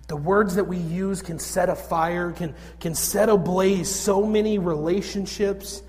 The 0.09 0.17
words 0.17 0.57
that 0.57 0.65
we 0.65 0.77
use 0.77 1.23
can 1.23 1.39
set 1.39 1.71
a 1.71 1.75
fire, 1.75 2.31
can, 2.31 2.55
can 2.79 2.95
set 2.95 3.31
ablaze 3.31 3.89
so 3.89 4.27
many 4.27 4.59
relationships, 4.59 5.83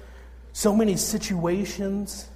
so 0.53 0.73
many 0.73 0.95
situations. 0.95 2.29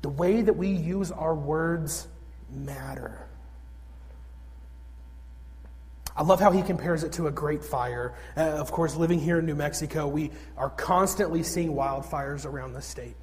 The 0.00 0.08
way 0.08 0.40
that 0.40 0.56
we 0.56 0.68
use 0.68 1.12
our 1.12 1.34
words 1.34 2.08
matter. 2.48 3.23
I 6.16 6.22
love 6.22 6.38
how 6.38 6.52
he 6.52 6.62
compares 6.62 7.02
it 7.02 7.12
to 7.14 7.26
a 7.26 7.32
great 7.32 7.64
fire. 7.64 8.14
Uh, 8.36 8.42
of 8.42 8.70
course, 8.70 8.94
living 8.94 9.18
here 9.18 9.38
in 9.40 9.46
New 9.46 9.56
Mexico, 9.56 10.06
we 10.06 10.30
are 10.56 10.70
constantly 10.70 11.42
seeing 11.42 11.72
wildfires 11.72 12.46
around 12.46 12.72
the 12.72 12.82
state. 12.82 13.16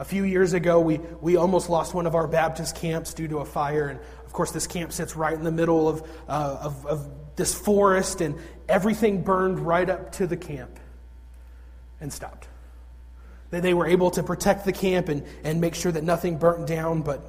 A 0.00 0.04
few 0.04 0.24
years 0.24 0.52
ago, 0.52 0.80
we, 0.80 0.98
we 1.20 1.36
almost 1.36 1.70
lost 1.70 1.94
one 1.94 2.06
of 2.06 2.16
our 2.16 2.26
Baptist 2.26 2.74
camps 2.74 3.14
due 3.14 3.28
to 3.28 3.38
a 3.38 3.44
fire. 3.44 3.88
And 3.88 4.00
of 4.26 4.32
course, 4.32 4.50
this 4.50 4.66
camp 4.66 4.92
sits 4.92 5.14
right 5.14 5.34
in 5.34 5.44
the 5.44 5.52
middle 5.52 5.88
of, 5.88 6.02
uh, 6.28 6.58
of, 6.62 6.86
of 6.86 7.10
this 7.36 7.54
forest, 7.54 8.20
and 8.20 8.36
everything 8.68 9.22
burned 9.22 9.60
right 9.60 9.88
up 9.88 10.12
to 10.12 10.26
the 10.26 10.36
camp 10.36 10.80
and 12.00 12.12
stopped. 12.12 12.48
They 13.50 13.74
were 13.74 13.86
able 13.86 14.10
to 14.12 14.22
protect 14.22 14.64
the 14.64 14.72
camp 14.72 15.08
and, 15.08 15.24
and 15.44 15.60
make 15.60 15.74
sure 15.74 15.92
that 15.92 16.02
nothing 16.02 16.38
burnt 16.38 16.66
down. 16.66 17.02
But 17.02 17.22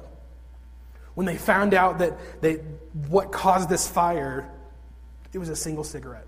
when 1.14 1.26
they 1.26 1.36
found 1.36 1.74
out 1.74 1.98
that 1.98 2.40
they, 2.40 2.54
what 3.08 3.30
caused 3.30 3.68
this 3.68 3.86
fire, 3.86 4.50
it 5.34 5.38
was 5.38 5.48
a 5.48 5.56
single 5.56 5.84
cigarette. 5.84 6.26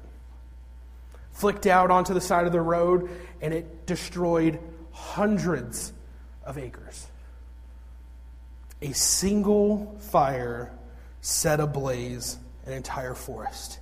Flicked 1.32 1.66
out 1.66 1.90
onto 1.90 2.14
the 2.14 2.20
side 2.20 2.46
of 2.46 2.52
the 2.52 2.60
road, 2.60 3.10
and 3.40 3.52
it 3.54 3.86
destroyed 3.86 4.58
hundreds 4.90 5.92
of 6.44 6.58
acres. 6.58 7.06
A 8.82 8.92
single 8.92 9.96
fire 10.00 10.72
set 11.20 11.60
ablaze 11.60 12.38
an 12.64 12.72
entire 12.72 13.14
forest. 13.14 13.80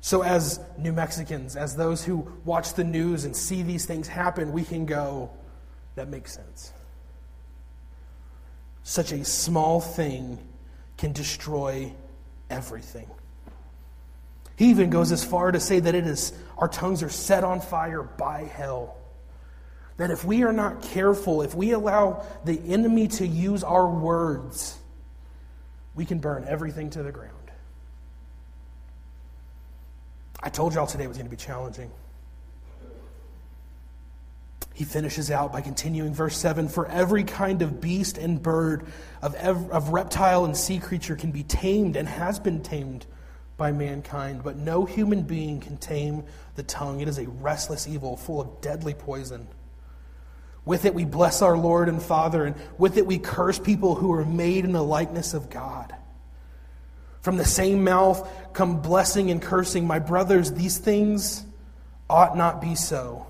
So, 0.00 0.22
as 0.22 0.58
New 0.76 0.92
Mexicans, 0.92 1.54
as 1.54 1.76
those 1.76 2.02
who 2.04 2.32
watch 2.44 2.74
the 2.74 2.84
news 2.84 3.24
and 3.24 3.36
see 3.36 3.62
these 3.62 3.86
things 3.86 4.08
happen, 4.08 4.52
we 4.52 4.64
can 4.64 4.84
go, 4.84 5.30
that 5.94 6.08
makes 6.08 6.32
sense. 6.32 6.72
Such 8.82 9.12
a 9.12 9.24
small 9.24 9.80
thing 9.80 10.38
can 10.96 11.12
destroy 11.12 11.92
everything. 12.50 13.08
He 14.62 14.70
even 14.70 14.90
goes 14.90 15.10
as 15.10 15.24
far 15.24 15.50
to 15.50 15.58
say 15.58 15.80
that 15.80 15.92
it 15.92 16.06
is 16.06 16.32
our 16.56 16.68
tongues 16.68 17.02
are 17.02 17.08
set 17.08 17.42
on 17.42 17.60
fire 17.60 18.04
by 18.04 18.44
hell. 18.44 18.96
That 19.96 20.12
if 20.12 20.24
we 20.24 20.44
are 20.44 20.52
not 20.52 20.82
careful, 20.82 21.42
if 21.42 21.52
we 21.52 21.72
allow 21.72 22.24
the 22.44 22.60
enemy 22.68 23.08
to 23.08 23.26
use 23.26 23.64
our 23.64 23.90
words, 23.90 24.78
we 25.96 26.04
can 26.04 26.20
burn 26.20 26.44
everything 26.46 26.90
to 26.90 27.02
the 27.02 27.10
ground. 27.10 27.50
I 30.40 30.48
told 30.48 30.74
y'all 30.74 30.86
today 30.86 31.08
was 31.08 31.16
going 31.16 31.26
to 31.26 31.36
be 31.36 31.36
challenging. 31.36 31.90
He 34.74 34.84
finishes 34.84 35.32
out 35.32 35.52
by 35.52 35.60
continuing 35.60 36.14
verse 36.14 36.36
7 36.36 36.68
For 36.68 36.86
every 36.86 37.24
kind 37.24 37.62
of 37.62 37.80
beast 37.80 38.16
and 38.16 38.40
bird, 38.40 38.86
of, 39.22 39.34
ev- 39.34 39.72
of 39.72 39.88
reptile 39.88 40.44
and 40.44 40.56
sea 40.56 40.78
creature 40.78 41.16
can 41.16 41.32
be 41.32 41.42
tamed 41.42 41.96
and 41.96 42.06
has 42.06 42.38
been 42.38 42.62
tamed 42.62 43.06
by 43.62 43.70
mankind, 43.70 44.42
but 44.42 44.56
no 44.56 44.84
human 44.84 45.22
being 45.22 45.60
can 45.60 45.76
tame 45.76 46.24
the 46.56 46.64
tongue. 46.64 46.98
It 46.98 47.06
is 47.06 47.18
a 47.18 47.28
restless 47.28 47.86
evil 47.86 48.16
full 48.16 48.40
of 48.40 48.60
deadly 48.60 48.92
poison. 48.92 49.46
With 50.64 50.84
it 50.84 50.96
we 50.96 51.04
bless 51.04 51.42
our 51.42 51.56
Lord 51.56 51.88
and 51.88 52.02
Father, 52.02 52.44
and 52.44 52.56
with 52.76 52.96
it 52.96 53.06
we 53.06 53.20
curse 53.20 53.60
people 53.60 53.94
who 53.94 54.12
are 54.14 54.24
made 54.24 54.64
in 54.64 54.72
the 54.72 54.82
likeness 54.82 55.32
of 55.32 55.48
God. 55.48 55.94
From 57.20 57.36
the 57.36 57.44
same 57.44 57.84
mouth 57.84 58.28
come 58.52 58.82
blessing 58.82 59.30
and 59.30 59.40
cursing. 59.40 59.86
My 59.86 60.00
brothers, 60.00 60.52
these 60.52 60.78
things 60.78 61.46
ought 62.10 62.36
not 62.36 62.60
be 62.60 62.74
so. 62.74 63.28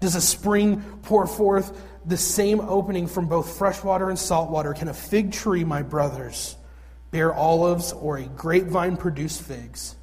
Does 0.00 0.14
a 0.14 0.22
spring 0.22 0.80
pour 1.02 1.26
forth 1.26 1.78
the 2.06 2.16
same 2.16 2.58
opening 2.60 3.06
from 3.06 3.28
both 3.28 3.58
fresh 3.58 3.84
water 3.84 4.08
and 4.08 4.18
salt 4.18 4.50
water? 4.50 4.72
Can 4.72 4.88
a 4.88 4.94
fig 4.94 5.30
tree, 5.30 5.62
my 5.62 5.82
brothers, 5.82 6.56
bear 7.14 7.32
olives 7.32 7.92
or 7.92 8.16
a 8.16 8.24
grapevine 8.24 8.96
produce 8.96 9.40
figs? 9.40 9.94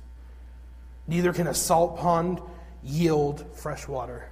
Neither 1.08 1.34
can 1.34 1.46
a 1.46 1.54
salt 1.54 1.98
pond 1.98 2.40
yield 2.82 3.46
fresh 3.54 3.86
water. 3.86 4.30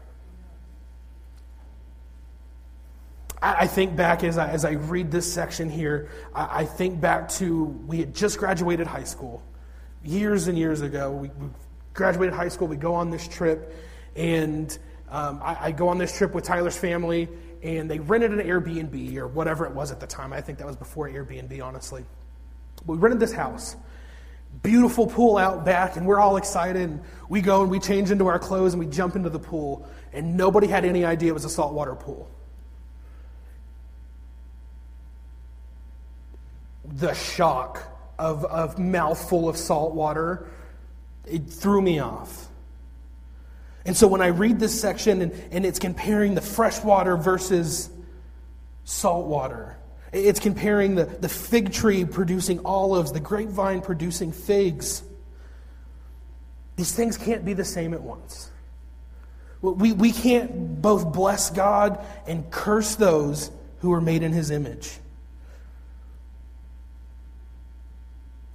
I 3.41 3.67
think 3.67 3.97
back 3.97 4.23
as 4.23 4.37
I, 4.37 4.49
as 4.49 4.63
I 4.63 4.71
read 4.71 5.11
this 5.11 5.31
section 5.31 5.69
here, 5.69 6.09
I, 6.33 6.61
I 6.61 6.65
think 6.65 7.01
back 7.01 7.27
to 7.31 7.65
we 7.65 7.99
had 7.99 8.15
just 8.15 8.37
graduated 8.37 8.87
high 8.87 9.03
school 9.03 9.43
years 10.01 10.47
and 10.47 10.57
years 10.57 10.79
ago. 10.79 11.11
We, 11.11 11.27
we 11.37 11.49
graduated 11.93 12.33
high 12.33 12.47
school, 12.47 12.69
we 12.69 12.77
go 12.77 12.95
on 12.95 13.09
this 13.09 13.27
trip, 13.27 13.75
and 14.15 14.77
um, 15.09 15.41
I, 15.43 15.57
I, 15.67 15.71
go 15.73 15.89
on 15.89 15.97
this 15.97 16.17
trip 16.17 16.33
with 16.33 16.45
Tyler's 16.45 16.77
family, 16.77 17.27
and 17.61 17.91
they 17.91 17.99
rented 17.99 18.31
an 18.31 18.39
Airbnb 18.39 19.17
or 19.17 19.27
whatever 19.27 19.65
it 19.65 19.73
was 19.73 19.91
at 19.91 19.99
the 19.99 20.07
time. 20.07 20.31
I 20.31 20.39
think 20.39 20.59
that 20.59 20.67
was 20.67 20.77
before 20.77 21.09
Airbnb, 21.09 21.61
honestly. 21.61 22.05
We 22.85 22.97
rented 22.97 23.19
this 23.19 23.33
house. 23.33 23.75
Beautiful 24.63 25.07
pool 25.07 25.37
out 25.37 25.63
back, 25.63 25.95
and 25.95 26.05
we're 26.05 26.19
all 26.19 26.37
excited. 26.37 26.81
And 26.81 27.01
we 27.29 27.41
go 27.41 27.61
and 27.61 27.71
we 27.71 27.79
change 27.79 28.11
into 28.11 28.27
our 28.27 28.39
clothes 28.39 28.73
and 28.73 28.79
we 28.79 28.87
jump 28.87 29.15
into 29.15 29.29
the 29.29 29.39
pool, 29.39 29.87
and 30.11 30.35
nobody 30.35 30.67
had 30.67 30.85
any 30.85 31.05
idea 31.05 31.29
it 31.29 31.33
was 31.33 31.45
a 31.45 31.49
saltwater 31.49 31.95
pool. 31.95 32.29
the 36.93 37.13
shock 37.13 37.83
of, 38.17 38.45
of 38.45 38.79
mouthful 38.79 39.47
of 39.47 39.57
salt 39.57 39.93
water, 39.93 40.47
it 41.25 41.47
threw 41.47 41.81
me 41.81 41.99
off. 41.99 42.47
And 43.85 43.95
so 43.95 44.07
when 44.07 44.21
I 44.21 44.27
read 44.27 44.59
this 44.59 44.79
section 44.79 45.21
and, 45.21 45.31
and 45.51 45.65
it's 45.65 45.79
comparing 45.79 46.35
the 46.35 46.41
fresh 46.41 46.83
water 46.83 47.15
versus 47.15 47.89
salt 48.83 49.27
water, 49.27 49.77
it's 50.11 50.39
comparing 50.39 50.95
the, 50.95 51.05
the 51.05 51.29
fig 51.29 51.71
tree 51.71 52.05
producing 52.05 52.65
olives, 52.65 53.11
the 53.11 53.19
grapevine 53.19 53.81
producing 53.81 54.31
figs. 54.31 55.03
These 56.75 56.93
things 56.93 57.17
can't 57.17 57.45
be 57.45 57.53
the 57.53 57.65
same 57.65 57.93
at 57.93 58.01
once. 58.01 58.51
We, 59.61 59.91
we 59.91 60.11
can't 60.11 60.81
both 60.81 61.11
bless 61.11 61.49
God 61.49 62.03
and 62.25 62.49
curse 62.49 62.95
those 62.95 63.51
who 63.79 63.93
are 63.93 64.01
made 64.01 64.23
in 64.23 64.31
his 64.31 64.51
image. 64.51 64.97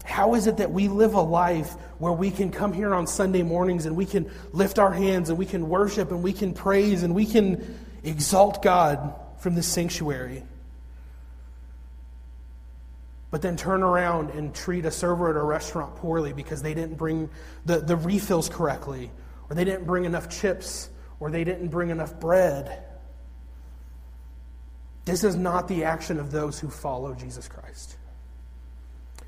How 0.05 0.35
is 0.35 0.47
it 0.47 0.59
that 0.59 0.71
we 0.71 0.89
live 0.89 1.15
a 1.15 1.21
life 1.21 1.73
where 1.99 2.13
we 2.13 2.31
can 2.31 2.51
come 2.51 2.73
here 2.73 2.95
on 2.95 3.07
Sunday 3.07 3.43
mornings 3.43 3.87
and 3.87 3.97
we 3.97 4.07
can 4.07 4.31
lift 4.53 4.79
our 4.79 4.93
hands 4.93 5.29
and 5.29 5.39
we 5.39 5.47
can 5.47 5.69
worship 5.69 6.11
and 6.11 6.23
we 6.23 6.33
can 6.33 6.55
praise 6.55 7.03
and 7.03 7.15
we 7.15 7.27
can 7.27 7.79
exalt 8.03 8.63
God 8.63 9.15
from 9.39 9.55
this 9.55 9.67
sanctuary? 9.67 10.43
But 13.35 13.43
then 13.43 13.57
turn 13.57 13.83
around 13.83 14.31
and 14.31 14.55
treat 14.55 14.85
a 14.85 14.93
server 14.93 15.29
at 15.29 15.35
a 15.35 15.43
restaurant 15.43 15.97
poorly 15.97 16.33
because 16.33 16.63
they 16.63 16.73
didn't 16.73 16.95
bring 16.95 17.29
the, 17.65 17.81
the 17.81 17.97
refills 17.97 18.49
correctly, 18.49 19.11
or 19.51 19.57
they 19.57 19.65
didn't 19.65 19.87
bring 19.87 20.05
enough 20.05 20.29
chips, 20.29 20.89
or 21.19 21.33
they 21.33 21.43
didn't 21.43 21.67
bring 21.67 21.91
enough 21.91 22.21
bread. 22.21 22.85
This 25.05 25.25
is 25.25 25.35
not 25.35 25.67
the 25.67 25.83
action 25.83 26.21
of 26.21 26.31
those 26.31 26.61
who 26.61 26.71
follow 26.71 27.13
Jesus 27.13 27.49
Christ. 27.49 27.97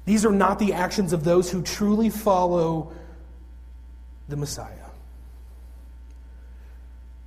These 0.04 0.24
are 0.24 0.30
not 0.30 0.60
the 0.60 0.74
actions 0.74 1.12
of 1.12 1.24
those 1.24 1.50
who 1.50 1.62
truly 1.62 2.08
follow 2.08 2.92
the 4.28 4.36
Messiah. 4.36 4.86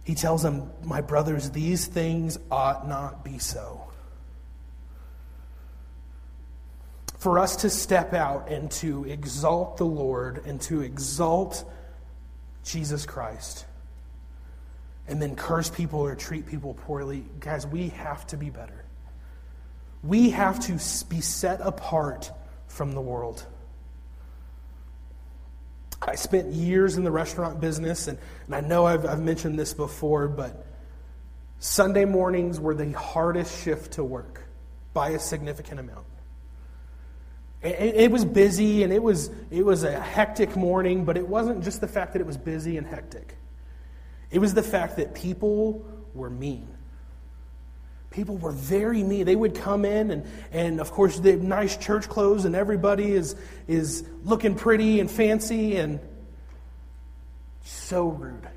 He 0.06 0.16
tells 0.16 0.44
them, 0.44 0.72
My 0.86 1.02
brothers, 1.02 1.52
these 1.52 1.88
things 1.88 2.40
ought 2.50 2.88
not 2.88 3.26
be 3.26 3.38
so. 3.38 3.89
For 7.20 7.38
us 7.38 7.58
to 7.58 7.70
step 7.70 8.14
out 8.14 8.50
and 8.50 8.72
to 8.72 9.04
exalt 9.04 9.78
the 9.78 9.86
Lord 9.86 10.46
and 10.46 10.60
to 10.62 10.82
exalt 10.82 11.70
Jesus 12.64 13.06
Christ 13.06 13.66
and 15.08 15.22
then 15.22 15.36
curse 15.36 15.70
people 15.70 16.00
or 16.00 16.16
treat 16.16 16.46
people 16.46 16.76
poorly, 16.76 17.26
guys, 17.40 17.68
we 17.68 17.90
have 17.90 18.26
to 18.28 18.38
be 18.38 18.50
better. 18.50 18.86
We 20.02 20.30
have 20.30 20.60
to 20.62 20.74
be 21.10 21.20
set 21.20 21.60
apart 21.62 22.32
from 22.68 22.94
the 22.94 23.02
world. 23.02 23.46
I 26.02 26.16
spent 26.16 26.54
years 26.54 26.96
in 26.96 27.04
the 27.04 27.12
restaurant 27.12 27.60
business, 27.60 28.08
and, 28.08 28.18
and 28.46 28.56
I 28.56 28.62
know 28.62 28.86
I've, 28.86 29.06
I've 29.06 29.20
mentioned 29.20 29.60
this 29.60 29.74
before, 29.74 30.30
but 30.30 30.66
Sunday 31.60 32.06
mornings 32.06 32.60
were 32.60 32.74
the 32.74 32.94
hardest 32.94 33.62
shift 33.64 33.94
to 33.94 34.04
work 34.06 34.48
by 34.94 35.10
a 35.10 35.20
significant 35.20 35.82
amount. 35.82 36.06
It, 37.62 38.10
was 38.10 38.24
busy 38.24 38.84
and 38.84 38.94
it 38.94 39.04
was, 39.04 39.30
it 39.52 39.66
was 39.66 39.84
a 39.84 40.00
hectic 40.00 40.56
morning, 40.56 41.04
but 41.04 41.18
it 41.18 41.28
wasn't 41.28 41.64
just 41.64 41.82
the 41.82 41.90
fact 41.90 42.14
that 42.14 42.22
it 42.22 42.26
was 42.26 42.38
busy 42.38 42.78
and 42.78 42.88
hectic. 42.88 43.36
It 44.32 44.40
was 44.40 44.54
the 44.54 44.64
fact 44.64 44.96
that 44.96 45.14
people 45.14 45.86
were 46.14 46.30
mean. 46.30 46.70
People 48.12 48.38
were 48.38 48.52
very 48.52 49.04
mean. 49.04 49.26
They 49.26 49.36
would 49.36 49.56
come 49.56 49.84
in, 49.84 50.10
and, 50.10 50.26
and 50.52 50.80
of 50.80 50.92
course, 50.92 51.20
they 51.20 51.32
have 51.32 51.42
nice 51.42 51.76
church 51.76 52.08
clothes, 52.08 52.46
and 52.46 52.56
everybody 52.56 53.12
is, 53.12 53.36
is 53.68 54.04
looking 54.24 54.56
pretty 54.56 55.00
and 55.00 55.12
fancy, 55.12 55.76
and 55.76 56.00
so 57.64 58.08
rude. 58.08 58.48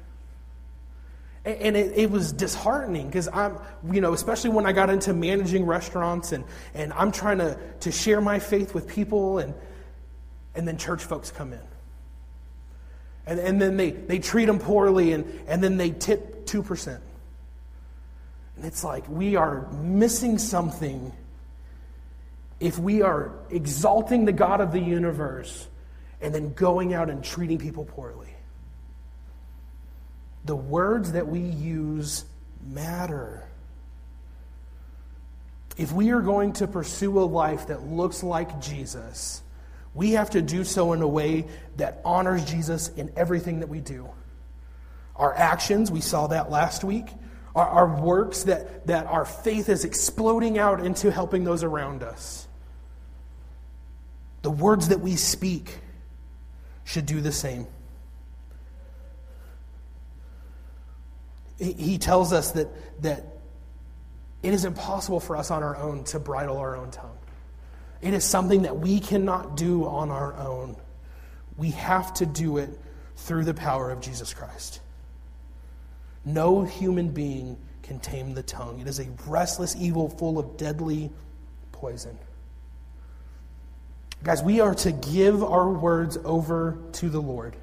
And, 1.45 1.77
it, 1.77 1.97
it 1.97 2.11
was 2.11 2.33
disheartening 2.33 3.09
because 3.09 3.29
I'm, 3.29 3.59
you 3.91 4.01
know, 4.01 4.13
especially 4.13 4.51
when 4.51 4.65
I 4.65 4.73
got 4.73 4.91
into 4.91 5.13
managing 5.13 5.67
restaurants, 5.67 6.31
and, 6.31 6.45
and 6.73 6.93
I'm 6.93 7.11
trying 7.11 7.39
to, 7.39 7.59
to 7.81 7.91
share 7.91 8.21
my 8.21 8.39
faith 8.39 8.75
with 8.75 8.87
people, 8.87 9.39
and, 9.39 9.53
and 10.55 10.69
then 10.69 10.79
church 10.79 11.03
folks 11.03 11.33
come 11.33 11.53
in. 11.53 11.61
And, 13.27 13.41
and 13.41 13.61
then 13.61 13.77
they, 13.77 13.91
they 13.91 14.21
treat 14.21 14.45
them 14.45 14.61
poorly, 14.61 15.13
and, 15.13 15.41
and 15.49 15.63
then 15.63 15.79
they 15.79 15.91
tip 15.91 16.47
2%. 16.47 17.01
And 18.57 18.65
it's 18.65 18.85
like 18.85 19.09
we 19.09 19.35
are 19.35 19.69
missing 19.73 20.39
something 20.39 21.13
if 22.61 22.79
we 22.79 23.03
are 23.03 23.33
exalting 23.51 24.25
the 24.25 24.33
God 24.33 24.61
of 24.61 24.71
the 24.71 24.81
universe 24.81 25.67
and 26.21 26.33
then 26.33 26.53
going 26.53 26.95
out 26.95 27.11
and 27.11 27.25
treating 27.25 27.59
people 27.59 27.85
poorly. 27.85 28.32
The 30.45 30.57
words 30.57 31.13
that 31.13 31.29
we 31.29 31.41
use 31.41 32.25
matter. 32.67 33.47
If 35.77 35.93
we 35.93 36.11
are 36.11 36.21
going 36.21 36.53
to 36.55 36.67
pursue 36.67 37.19
a 37.19 37.25
life 37.25 37.69
that 37.69 37.87
looks 37.87 38.23
like 38.23 38.61
Jesus, 38.61 39.43
we 39.95 40.13
have 40.13 40.31
to 40.31 40.43
do 40.43 40.65
so 40.65 40.93
in 40.93 41.03
a 41.03 41.09
way 41.09 41.47
that 41.77 42.01
honors 42.05 42.45
Jesus 42.45 42.89
in 42.89 43.13
everything 43.17 43.61
that 43.61 43.69
we 43.69 43.81
do. 43.81 44.09
Our 45.17 45.35
actions, 45.35 45.91
we 45.91 46.01
saw 46.01 46.29
that 46.29 46.51
last 46.51 46.85
week, 46.85 47.07
our, 47.55 47.67
our 47.67 48.01
works, 48.01 48.45
that, 48.45 48.87
that 48.87 49.07
our 49.07 49.25
faith 49.25 49.69
is 49.69 49.85
exploding 49.85 50.59
out 50.59 50.85
into 50.85 51.11
helping 51.11 51.45
those 51.45 51.63
around 51.63 52.03
us. 52.03 52.47
The 54.43 54.51
words 54.51 54.89
that 54.89 55.01
we 55.01 55.17
speak 55.17 55.79
should 56.85 57.07
do 57.07 57.21
the 57.21 57.33
same. 57.33 57.67
He 61.63 61.99
tells 61.99 62.33
us 62.33 62.53
that, 62.53 62.69
that 63.03 63.25
it 64.43 64.53
is 64.53 64.65
impossible 64.65 65.21
for 65.21 65.37
us 65.37 65.51
on 65.51 65.63
our 65.63 65.77
own 65.77 66.05
to 66.05 66.19
bridle 66.19 66.59
our 66.59 66.77
own 66.77 66.91
tongue. 66.91 67.17
It 68.01 68.15
is 68.15 68.25
something 68.25 68.63
that 68.63 68.79
we 68.79 68.99
cannot 68.99 69.57
do 69.57 69.87
on 69.87 70.11
our 70.11 70.35
own. 70.35 70.77
We 71.57 71.71
have 71.71 72.13
to 72.15 72.27
do 72.27 72.59
it 72.59 72.71
through 73.17 73.45
the 73.45 73.55
power 73.55 73.91
of 73.91 74.01
Jesus 74.01 74.35
Christ. 74.35 74.81
No 76.25 76.65
human 76.65 77.11
being 77.11 77.57
can 77.83 78.01
tame 78.01 78.35
the 78.35 78.43
tongue. 78.43 78.81
It 78.81 78.89
is 78.89 78.99
a 78.99 79.07
restless 79.27 79.77
evil 79.77 80.09
full 80.09 80.39
of 80.39 80.57
deadly 80.57 81.11
poison. 81.71 82.19
Guys, 84.25 84.43
we 84.43 84.61
are 84.61 84.75
to 84.77 84.93
give 84.93 85.43
our 85.43 85.69
words 85.69 86.17
over 86.25 86.79
to 86.93 87.09
the 87.09 87.21
Lord. 87.21 87.57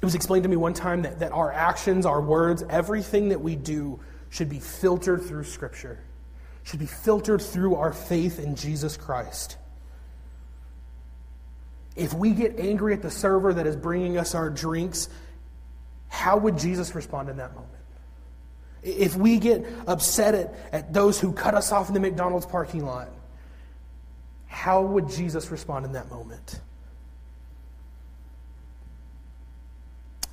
It 0.00 0.04
was 0.04 0.14
explained 0.14 0.44
to 0.44 0.48
me 0.48 0.56
one 0.56 0.72
time 0.72 1.02
that, 1.02 1.18
that 1.20 1.32
our 1.32 1.52
actions, 1.52 2.06
our 2.06 2.20
words, 2.20 2.64
everything 2.70 3.28
that 3.28 3.40
we 3.40 3.54
do 3.54 4.00
should 4.30 4.48
be 4.48 4.58
filtered 4.58 5.22
through 5.22 5.44
Scripture, 5.44 5.98
should 6.62 6.80
be 6.80 6.86
filtered 6.86 7.42
through 7.42 7.74
our 7.74 7.92
faith 7.92 8.38
in 8.38 8.54
Jesus 8.56 8.96
Christ. 8.96 9.58
If 11.96 12.14
we 12.14 12.30
get 12.30 12.58
angry 12.58 12.94
at 12.94 13.02
the 13.02 13.10
server 13.10 13.52
that 13.52 13.66
is 13.66 13.76
bringing 13.76 14.16
us 14.16 14.34
our 14.34 14.48
drinks, 14.48 15.08
how 16.08 16.38
would 16.38 16.56
Jesus 16.56 16.94
respond 16.94 17.28
in 17.28 17.36
that 17.36 17.54
moment? 17.54 17.72
If 18.82 19.16
we 19.16 19.38
get 19.38 19.66
upset 19.86 20.34
at, 20.34 20.54
at 20.72 20.92
those 20.94 21.20
who 21.20 21.32
cut 21.32 21.54
us 21.54 21.72
off 21.72 21.88
in 21.88 21.94
the 21.94 22.00
McDonald's 22.00 22.46
parking 22.46 22.86
lot, 22.86 23.10
how 24.46 24.82
would 24.82 25.10
Jesus 25.10 25.50
respond 25.50 25.84
in 25.84 25.92
that 25.92 26.10
moment? 26.10 26.60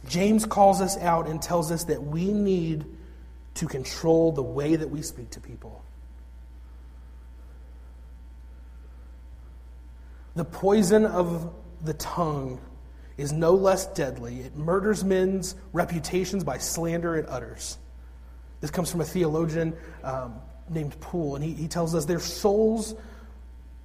James 0.07 0.45
calls 0.45 0.81
us 0.81 0.97
out 0.97 1.27
and 1.27 1.41
tells 1.41 1.71
us 1.71 1.85
that 1.85 2.03
we 2.03 2.31
need 2.31 2.85
to 3.55 3.67
control 3.67 4.31
the 4.31 4.43
way 4.43 4.75
that 4.75 4.89
we 4.89 5.01
speak 5.01 5.31
to 5.31 5.39
people. 5.39 5.83
The 10.35 10.45
poison 10.45 11.05
of 11.05 11.51
the 11.83 11.95
tongue 11.95 12.59
is 13.17 13.33
no 13.33 13.55
less 13.55 13.87
deadly. 13.87 14.41
It 14.41 14.55
murders 14.55 15.03
men's 15.03 15.55
reputations 15.73 16.43
by 16.43 16.59
slander 16.59 17.15
it 17.15 17.27
utters. 17.27 17.77
This 18.61 18.69
comes 18.69 18.91
from 18.91 19.01
a 19.01 19.05
theologian 19.05 19.75
um, 20.03 20.35
named 20.69 20.99
Poole, 20.99 21.35
and 21.35 21.43
he, 21.43 21.53
he 21.53 21.67
tells 21.67 21.95
us 21.95 22.05
their 22.05 22.19
souls 22.19 22.95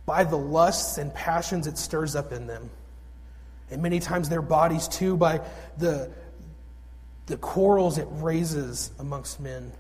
by 0.04 0.24
the 0.24 0.36
lusts 0.36 0.98
and 0.98 1.14
passions 1.14 1.66
it 1.66 1.78
stirs 1.78 2.14
up 2.14 2.32
in 2.32 2.46
them. 2.46 2.68
And 3.72 3.82
many 3.82 4.00
times 4.00 4.28
their 4.28 4.42
bodies 4.42 4.88
too 4.88 5.16
by 5.16 5.40
the, 5.78 6.10
the 7.26 7.36
quarrels 7.36 7.98
it 7.98 8.08
raises 8.10 8.90
amongst 8.98 9.40
men. 9.40 9.72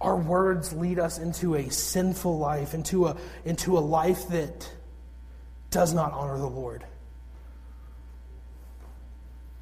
Our 0.00 0.16
words 0.16 0.72
lead 0.72 0.98
us 0.98 1.18
into 1.18 1.54
a 1.56 1.70
sinful 1.70 2.38
life, 2.38 2.74
into 2.74 3.06
a, 3.06 3.16
into 3.44 3.76
a 3.76 3.80
life 3.80 4.28
that 4.28 4.70
does 5.70 5.92
not 5.92 6.12
honor 6.12 6.38
the 6.38 6.46
Lord. 6.46 6.84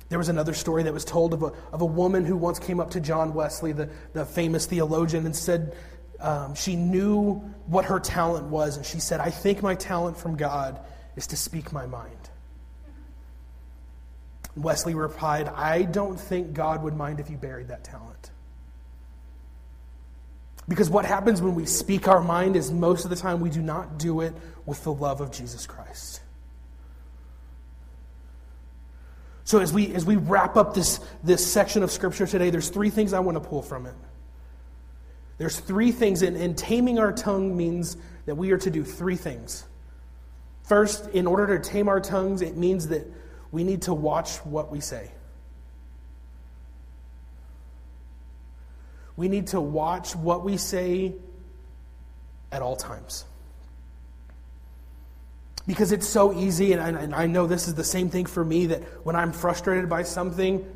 There 0.09 0.19
was 0.19 0.29
another 0.29 0.55
story 0.55 0.85
that 0.85 0.93
was 0.93 1.05
told 1.05 1.35
of 1.35 1.43
a, 1.43 1.53
of 1.73 1.83
a 1.83 1.87
woman 1.87 2.25
who 2.25 2.37
once 2.37 2.59
came 2.59 2.81
up 2.81 2.93
to 2.93 3.01
John 3.01 3.35
Wesley, 3.35 3.73
the, 3.73 3.91
the 4.15 4.25
famous 4.25 4.65
theologian, 4.65 5.27
and 5.27 5.37
said 5.37 5.77
um, 6.19 6.55
she 6.55 6.77
knew 6.77 7.35
what 7.67 7.85
her 7.87 8.01
talent 8.01 8.47
was. 8.47 8.77
And 8.77 8.87
she 8.87 9.01
said, 9.01 9.21
I 9.21 9.31
think 9.31 9.63
my 9.63 9.75
talent 9.75 10.17
from 10.17 10.37
God 10.37 10.81
is 11.19 11.27
to 11.27 11.37
speak 11.37 11.73
my 11.73 11.85
mind. 11.85 12.31
Wesley 14.57 14.95
replied, 14.95 15.49
I 15.49 15.83
don't 15.83 16.19
think 16.19 16.53
God 16.53 16.85
would 16.85 16.97
mind 16.97 17.19
if 17.19 17.29
you 17.29 17.37
buried 17.37 17.69
that 17.69 17.83
talent. 17.83 18.31
Because 20.69 20.89
what 20.89 21.05
happens 21.05 21.43
when 21.43 21.57
we 21.57 21.67
speak 21.67 22.07
our 22.07 22.23
mind 22.23 22.55
is 22.55 22.71
most 22.71 23.03
of 23.03 23.11
the 23.11 23.17
time 23.17 23.41
we 23.41 23.51
do 23.51 23.61
not 23.61 23.99
do 23.99 24.21
it 24.21 24.33
with 24.65 24.85
the 24.85 24.93
love 24.93 25.21
of 25.21 25.33
Jesus 25.33 25.67
Christ. 25.67 26.21
So 29.43 29.59
as 29.59 29.73
we 29.73 29.93
as 29.95 30.05
we 30.05 30.15
wrap 30.17 30.57
up 30.57 30.75
this, 30.75 31.01
this 31.25 31.45
section 31.45 31.83
of 31.83 31.91
scripture 31.91 32.27
today, 32.27 32.51
there's 32.51 32.69
three 32.69 32.91
things 32.91 33.13
I 33.13 33.19
want 33.19 33.43
to 33.43 33.49
pull 33.49 33.63
from 33.63 33.87
it. 33.87 33.95
There's 35.39 35.59
three 35.59 35.91
things, 35.91 36.23
and, 36.23 36.37
and 36.37 36.57
taming 36.57 37.01
our 37.01 37.13
tongue 37.13 37.57
means 37.57 37.97
that 38.27 38.37
we 38.37 38.53
are 38.53 38.59
to 38.59 38.71
do 38.71 38.85
three 38.85 39.17
things. 39.17 39.65
First, 40.69 41.09
in 41.11 41.27
order 41.27 41.59
to 41.59 41.67
tame 41.67 41.89
our 41.89 41.99
tongues, 41.99 42.43
it 42.43 42.55
means 42.55 42.89
that 42.89 43.11
we 43.51 43.65
need 43.65 43.83
to 43.83 43.95
watch 43.95 44.37
what 44.45 44.71
we 44.71 44.81
say. 44.81 45.11
We 49.17 49.29
need 49.29 49.47
to 49.49 49.63
watch 49.63 50.15
what 50.15 50.45
we 50.45 50.59
say 50.59 51.15
at 52.53 52.61
all 52.61 52.77
times. 52.77 53.25
Because 55.67 55.91
it's 55.91 56.07
so 56.07 56.39
easy, 56.39 56.75
and 56.75 56.83
I, 56.83 57.01
and 57.01 57.15
I 57.15 57.27
know 57.27 57.47
this 57.47 57.67
is 57.67 57.75
the 57.75 57.83
same 57.83 58.11
thing 58.11 58.27
for 58.27 58.45
me, 58.45 58.67
that 58.67 58.83
when 59.07 59.17
I'm 59.17 59.33
frustrated 59.33 59.89
by 59.89 60.03
something, 60.03 60.67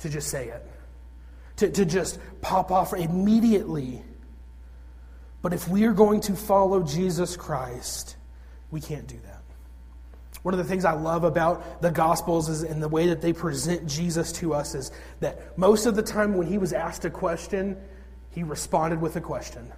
to 0.00 0.08
just 0.08 0.26
say 0.26 0.48
it, 0.48 0.66
to, 1.58 1.70
to 1.70 1.84
just 1.84 2.18
pop 2.40 2.72
off 2.72 2.92
immediately. 2.92 4.02
But 5.40 5.52
if 5.52 5.68
we 5.68 5.84
are 5.84 5.92
going 5.92 6.20
to 6.22 6.34
follow 6.34 6.82
Jesus 6.82 7.36
Christ, 7.36 8.16
we 8.70 8.80
can't 8.80 9.06
do 9.06 9.18
that. 9.24 9.42
One 10.42 10.54
of 10.54 10.58
the 10.58 10.64
things 10.64 10.84
I 10.84 10.92
love 10.92 11.24
about 11.24 11.82
the 11.82 11.90
Gospels 11.90 12.48
is 12.48 12.62
in 12.62 12.80
the 12.80 12.88
way 12.88 13.08
that 13.08 13.20
they 13.20 13.32
present 13.32 13.86
Jesus 13.86 14.32
to 14.34 14.54
us 14.54 14.74
is 14.74 14.92
that 15.20 15.58
most 15.58 15.86
of 15.86 15.96
the 15.96 16.02
time 16.02 16.34
when 16.34 16.46
he 16.46 16.58
was 16.58 16.72
asked 16.72 17.04
a 17.04 17.10
question, 17.10 17.76
he 18.30 18.42
responded 18.44 19.00
with 19.00 19.16
a 19.16 19.20
question. 19.20 19.72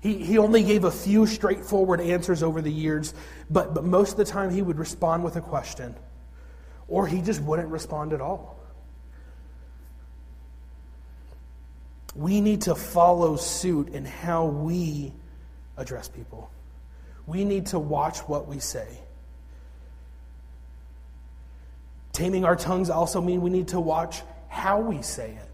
He, 0.00 0.18
he 0.18 0.36
only 0.36 0.62
gave 0.62 0.84
a 0.84 0.90
few 0.90 1.26
straightforward 1.26 2.00
answers 2.00 2.42
over 2.42 2.60
the 2.60 2.72
years, 2.72 3.14
but, 3.48 3.72
but 3.72 3.84
most 3.84 4.12
of 4.12 4.16
the 4.18 4.24
time 4.24 4.50
he 4.50 4.60
would 4.60 4.78
respond 4.78 5.24
with 5.24 5.36
a 5.36 5.40
question. 5.40 5.94
Or 6.88 7.06
he 7.06 7.22
just 7.22 7.40
wouldn't 7.40 7.68
respond 7.68 8.12
at 8.12 8.20
all. 8.20 8.58
We 12.14 12.40
need 12.40 12.62
to 12.62 12.74
follow 12.74 13.36
suit 13.36 13.88
in 13.88 14.04
how 14.04 14.46
we 14.46 15.12
address 15.76 16.08
people. 16.08 16.50
We 17.26 17.44
need 17.44 17.66
to 17.66 17.78
watch 17.78 18.18
what 18.20 18.46
we 18.46 18.58
say. 18.58 18.86
Taming 22.12 22.44
our 22.44 22.56
tongues 22.56 22.90
also 22.90 23.20
mean 23.20 23.40
we 23.40 23.50
need 23.50 23.68
to 23.68 23.80
watch 23.80 24.22
how 24.48 24.80
we 24.80 25.02
say 25.02 25.30
it. 25.30 25.48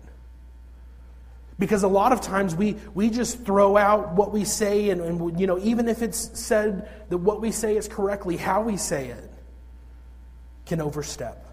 Because 1.58 1.82
a 1.82 1.88
lot 1.88 2.12
of 2.12 2.22
times 2.22 2.54
we, 2.54 2.76
we 2.94 3.10
just 3.10 3.44
throw 3.44 3.76
out 3.76 4.14
what 4.14 4.32
we 4.32 4.44
say, 4.44 4.90
and, 4.90 5.00
and 5.00 5.38
you 5.38 5.46
know, 5.46 5.58
even 5.58 5.88
if 5.88 6.00
it's 6.02 6.38
said 6.38 6.88
that 7.10 7.18
what 7.18 7.40
we 7.40 7.52
say 7.52 7.76
is 7.76 7.86
correctly, 7.86 8.36
how 8.36 8.62
we 8.62 8.78
say 8.78 9.08
it 9.08 9.30
can 10.64 10.80
overstep. 10.80 11.46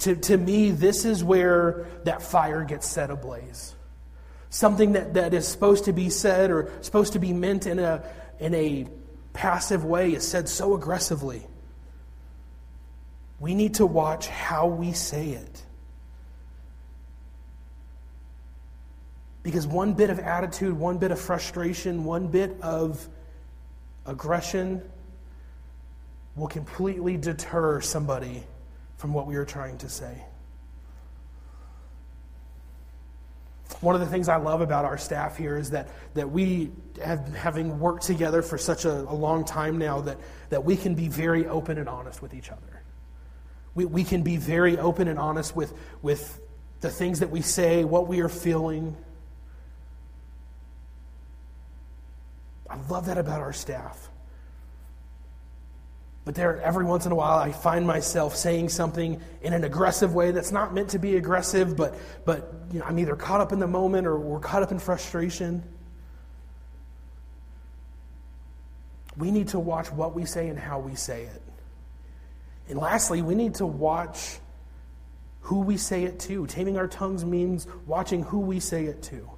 To, 0.00 0.16
to 0.16 0.36
me, 0.36 0.70
this 0.70 1.04
is 1.04 1.22
where 1.22 1.86
that 2.04 2.22
fire 2.22 2.64
gets 2.64 2.86
set 2.86 3.10
ablaze. 3.10 3.75
Something 4.56 4.92
that, 4.92 5.12
that 5.12 5.34
is 5.34 5.46
supposed 5.46 5.84
to 5.84 5.92
be 5.92 6.08
said 6.08 6.50
or 6.50 6.72
supposed 6.80 7.12
to 7.12 7.18
be 7.18 7.34
meant 7.34 7.66
in 7.66 7.78
a, 7.78 8.02
in 8.40 8.54
a 8.54 8.86
passive 9.34 9.84
way 9.84 10.14
is 10.14 10.26
said 10.26 10.48
so 10.48 10.74
aggressively. 10.74 11.46
We 13.38 13.54
need 13.54 13.74
to 13.74 13.84
watch 13.84 14.28
how 14.28 14.68
we 14.68 14.92
say 14.92 15.32
it. 15.32 15.62
Because 19.42 19.66
one 19.66 19.92
bit 19.92 20.08
of 20.08 20.18
attitude, 20.20 20.72
one 20.72 20.96
bit 20.96 21.10
of 21.10 21.20
frustration, 21.20 22.04
one 22.04 22.28
bit 22.28 22.58
of 22.62 23.06
aggression 24.06 24.80
will 26.34 26.48
completely 26.48 27.18
deter 27.18 27.82
somebody 27.82 28.42
from 28.96 29.12
what 29.12 29.26
we 29.26 29.36
are 29.36 29.44
trying 29.44 29.76
to 29.76 29.90
say. 29.90 30.24
One 33.80 33.94
of 33.94 34.00
the 34.00 34.06
things 34.06 34.28
I 34.28 34.36
love 34.36 34.60
about 34.60 34.84
our 34.84 34.96
staff 34.96 35.36
here 35.36 35.56
is 35.58 35.70
that, 35.70 35.88
that 36.14 36.30
we 36.30 36.70
have 37.04 37.34
having 37.34 37.78
worked 37.78 38.04
together 38.04 38.40
for 38.42 38.56
such 38.56 38.84
a, 38.84 38.92
a 38.92 39.12
long 39.14 39.44
time 39.44 39.78
now 39.78 40.00
that, 40.02 40.18
that 40.50 40.64
we 40.64 40.76
can 40.76 40.94
be 40.94 41.08
very 41.08 41.46
open 41.46 41.78
and 41.78 41.88
honest 41.88 42.22
with 42.22 42.32
each 42.32 42.50
other. 42.50 42.82
We, 43.74 43.84
we 43.84 44.04
can 44.04 44.22
be 44.22 44.36
very 44.36 44.78
open 44.78 45.08
and 45.08 45.18
honest 45.18 45.54
with, 45.54 45.74
with 46.00 46.40
the 46.80 46.90
things 46.90 47.20
that 47.20 47.30
we 47.30 47.42
say, 47.42 47.84
what 47.84 48.06
we 48.06 48.20
are 48.20 48.28
feeling. 48.28 48.96
I 52.70 52.76
love 52.88 53.06
that 53.06 53.18
about 53.18 53.40
our 53.40 53.52
staff. 53.52 54.08
But 56.26 56.34
there, 56.34 56.60
every 56.60 56.84
once 56.84 57.06
in 57.06 57.12
a 57.12 57.14
while, 57.14 57.38
I 57.38 57.52
find 57.52 57.86
myself 57.86 58.34
saying 58.34 58.70
something 58.70 59.22
in 59.42 59.52
an 59.52 59.62
aggressive 59.62 60.12
way 60.12 60.32
that's 60.32 60.50
not 60.50 60.74
meant 60.74 60.90
to 60.90 60.98
be 60.98 61.16
aggressive, 61.16 61.76
but, 61.76 61.94
but 62.24 62.52
you 62.72 62.80
know, 62.80 62.84
I'm 62.84 62.98
either 62.98 63.14
caught 63.14 63.40
up 63.40 63.52
in 63.52 63.60
the 63.60 63.68
moment 63.68 64.08
or 64.08 64.18
we're 64.18 64.40
caught 64.40 64.64
up 64.64 64.72
in 64.72 64.80
frustration. 64.80 65.62
We 69.16 69.30
need 69.30 69.48
to 69.48 69.60
watch 69.60 69.92
what 69.92 70.16
we 70.16 70.24
say 70.24 70.48
and 70.48 70.58
how 70.58 70.80
we 70.80 70.96
say 70.96 71.22
it. 71.22 71.42
And 72.68 72.80
lastly, 72.80 73.22
we 73.22 73.36
need 73.36 73.54
to 73.56 73.66
watch 73.66 74.40
who 75.42 75.60
we 75.60 75.76
say 75.76 76.02
it 76.02 76.18
to. 76.20 76.48
Taming 76.48 76.76
our 76.76 76.88
tongues 76.88 77.24
means 77.24 77.68
watching 77.86 78.24
who 78.24 78.40
we 78.40 78.58
say 78.58 78.86
it 78.86 79.00
to. 79.04 79.30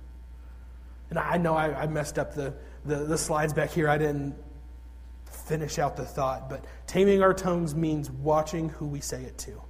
And 1.10 1.18
I 1.18 1.36
know 1.36 1.54
I, 1.54 1.82
I 1.82 1.86
messed 1.86 2.18
up 2.18 2.34
the, 2.34 2.54
the, 2.86 3.04
the 3.04 3.18
slides 3.18 3.52
back 3.52 3.72
here. 3.72 3.90
I 3.90 3.98
didn't 3.98 4.36
finish 5.48 5.78
out 5.78 5.96
the 5.96 6.04
thought, 6.04 6.50
but 6.50 6.64
taming 6.86 7.22
our 7.22 7.32
tongues 7.32 7.74
means 7.74 8.10
watching 8.10 8.68
who 8.68 8.86
we 8.86 9.00
say 9.00 9.22
it 9.22 9.38
to. 9.38 9.62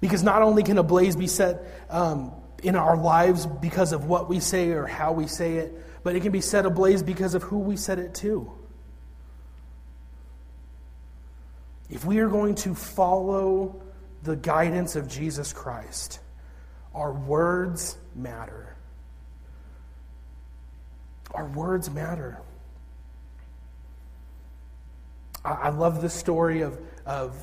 Because 0.00 0.22
not 0.22 0.42
only 0.42 0.62
can 0.62 0.78
a 0.78 0.82
blaze 0.82 1.16
be 1.16 1.26
set 1.26 1.64
um, 1.90 2.32
in 2.62 2.76
our 2.76 2.96
lives 2.96 3.46
because 3.46 3.92
of 3.92 4.06
what 4.06 4.28
we 4.28 4.40
say 4.40 4.70
or 4.70 4.86
how 4.86 5.12
we 5.12 5.26
say 5.26 5.56
it, 5.56 5.74
but 6.02 6.16
it 6.16 6.20
can 6.20 6.32
be 6.32 6.40
set 6.40 6.66
ablaze 6.66 7.02
because 7.02 7.34
of 7.34 7.42
who 7.42 7.58
we 7.58 7.76
said 7.76 7.98
it 7.98 8.14
to. 8.14 8.50
If 11.90 12.04
we 12.04 12.18
are 12.18 12.28
going 12.28 12.54
to 12.56 12.74
follow 12.74 13.80
the 14.22 14.36
guidance 14.36 14.96
of 14.96 15.08
Jesus 15.08 15.52
Christ, 15.52 16.20
our 16.94 17.12
words 17.12 17.96
matter. 18.14 18.74
Our 21.32 21.46
words 21.46 21.90
matter. 21.90 22.40
I, 25.46 25.68
love 25.70 26.02
the 26.02 26.10
story 26.10 26.62
of, 26.62 26.78
of 27.04 27.36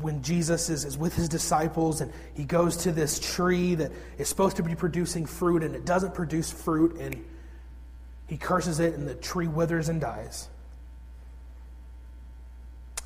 when 0.00 0.22
Jesus 0.22 0.70
is, 0.70 0.84
is 0.84 0.96
with 0.96 1.14
his 1.14 1.28
disciples 1.28 2.00
and 2.00 2.12
he 2.34 2.44
goes 2.44 2.78
to 2.78 2.92
this 2.92 3.18
tree 3.18 3.74
that 3.74 3.92
is 4.18 4.28
supposed 4.28 4.56
to 4.56 4.62
be 4.62 4.74
producing 4.74 5.26
fruit 5.26 5.62
and 5.62 5.74
it 5.74 5.84
doesn't 5.84 6.14
produce 6.14 6.50
fruit 6.50 6.96
and 6.98 7.24
he 8.26 8.36
curses 8.36 8.80
it 8.80 8.94
and 8.94 9.06
the 9.06 9.14
tree 9.14 9.46
withers 9.46 9.88
and 9.88 10.00
dies. 10.00 10.48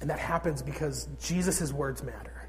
And 0.00 0.08
that 0.10 0.18
happens 0.18 0.62
because 0.62 1.08
Jesus' 1.20 1.72
words 1.72 2.02
matter. 2.02 2.48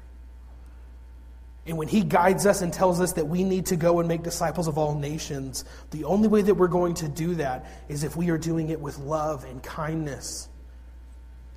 And 1.66 1.76
when 1.76 1.86
he 1.86 2.02
guides 2.02 2.46
us 2.46 2.62
and 2.62 2.72
tells 2.72 3.00
us 3.00 3.12
that 3.12 3.28
we 3.28 3.44
need 3.44 3.66
to 3.66 3.76
go 3.76 4.00
and 4.00 4.08
make 4.08 4.22
disciples 4.22 4.66
of 4.66 4.78
all 4.78 4.98
nations, 4.98 5.64
the 5.90 6.04
only 6.04 6.26
way 6.26 6.42
that 6.42 6.54
we're 6.54 6.66
going 6.66 6.94
to 6.94 7.08
do 7.08 7.36
that 7.36 7.66
is 7.88 8.02
if 8.02 8.16
we 8.16 8.30
are 8.30 8.38
doing 8.38 8.70
it 8.70 8.80
with 8.80 8.98
love 8.98 9.44
and 9.44 9.62
kindness 9.62 10.48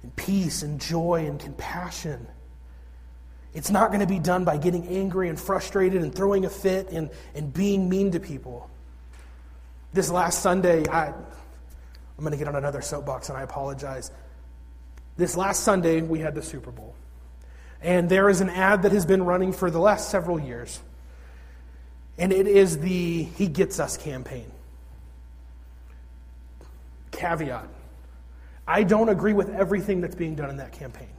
and 0.05 0.15
peace 0.15 0.61
and 0.61 0.79
joy 0.79 1.25
and 1.25 1.39
compassion. 1.39 2.27
It's 3.55 3.71
not 3.71 3.87
going 3.87 4.01
to 4.01 4.07
be 4.07 4.19
done 4.19 4.45
by 4.45 4.57
getting 4.57 4.87
angry 4.87 5.29
and 5.29 5.39
frustrated 5.39 6.03
and 6.03 6.13
throwing 6.13 6.45
a 6.45 6.49
fit 6.49 6.89
and, 6.91 7.09
and 7.33 7.51
being 7.51 7.89
mean 7.89 8.11
to 8.11 8.19
people. 8.19 8.69
This 9.93 10.11
last 10.11 10.43
Sunday, 10.43 10.87
I, 10.87 11.07
I'm 11.07 11.15
going 12.19 12.33
to 12.33 12.37
get 12.37 12.47
on 12.47 12.55
another 12.55 12.83
soapbox 12.83 13.29
and 13.29 13.37
I 13.37 13.41
apologize. 13.41 14.11
This 15.17 15.35
last 15.35 15.63
Sunday, 15.63 16.03
we 16.03 16.19
had 16.19 16.35
the 16.35 16.43
Super 16.43 16.69
Bowl. 16.69 16.93
And 17.81 18.07
there 18.07 18.29
is 18.29 18.41
an 18.41 18.51
ad 18.51 18.83
that 18.83 18.91
has 18.91 19.07
been 19.07 19.23
running 19.23 19.53
for 19.53 19.71
the 19.71 19.79
last 19.79 20.09
several 20.09 20.39
years. 20.39 20.79
And 22.19 22.31
it 22.31 22.45
is 22.45 22.77
the 22.77 23.23
He 23.23 23.47
Gets 23.47 23.79
Us 23.79 23.97
campaign. 23.97 24.51
Caveat 27.09 27.69
I 28.67 28.83
don't 28.83 29.09
agree 29.09 29.33
with 29.33 29.49
everything 29.49 30.01
that's 30.01 30.15
being 30.15 30.35
done 30.35 30.49
in 30.49 30.57
that 30.57 30.71
campaign. 30.71 31.09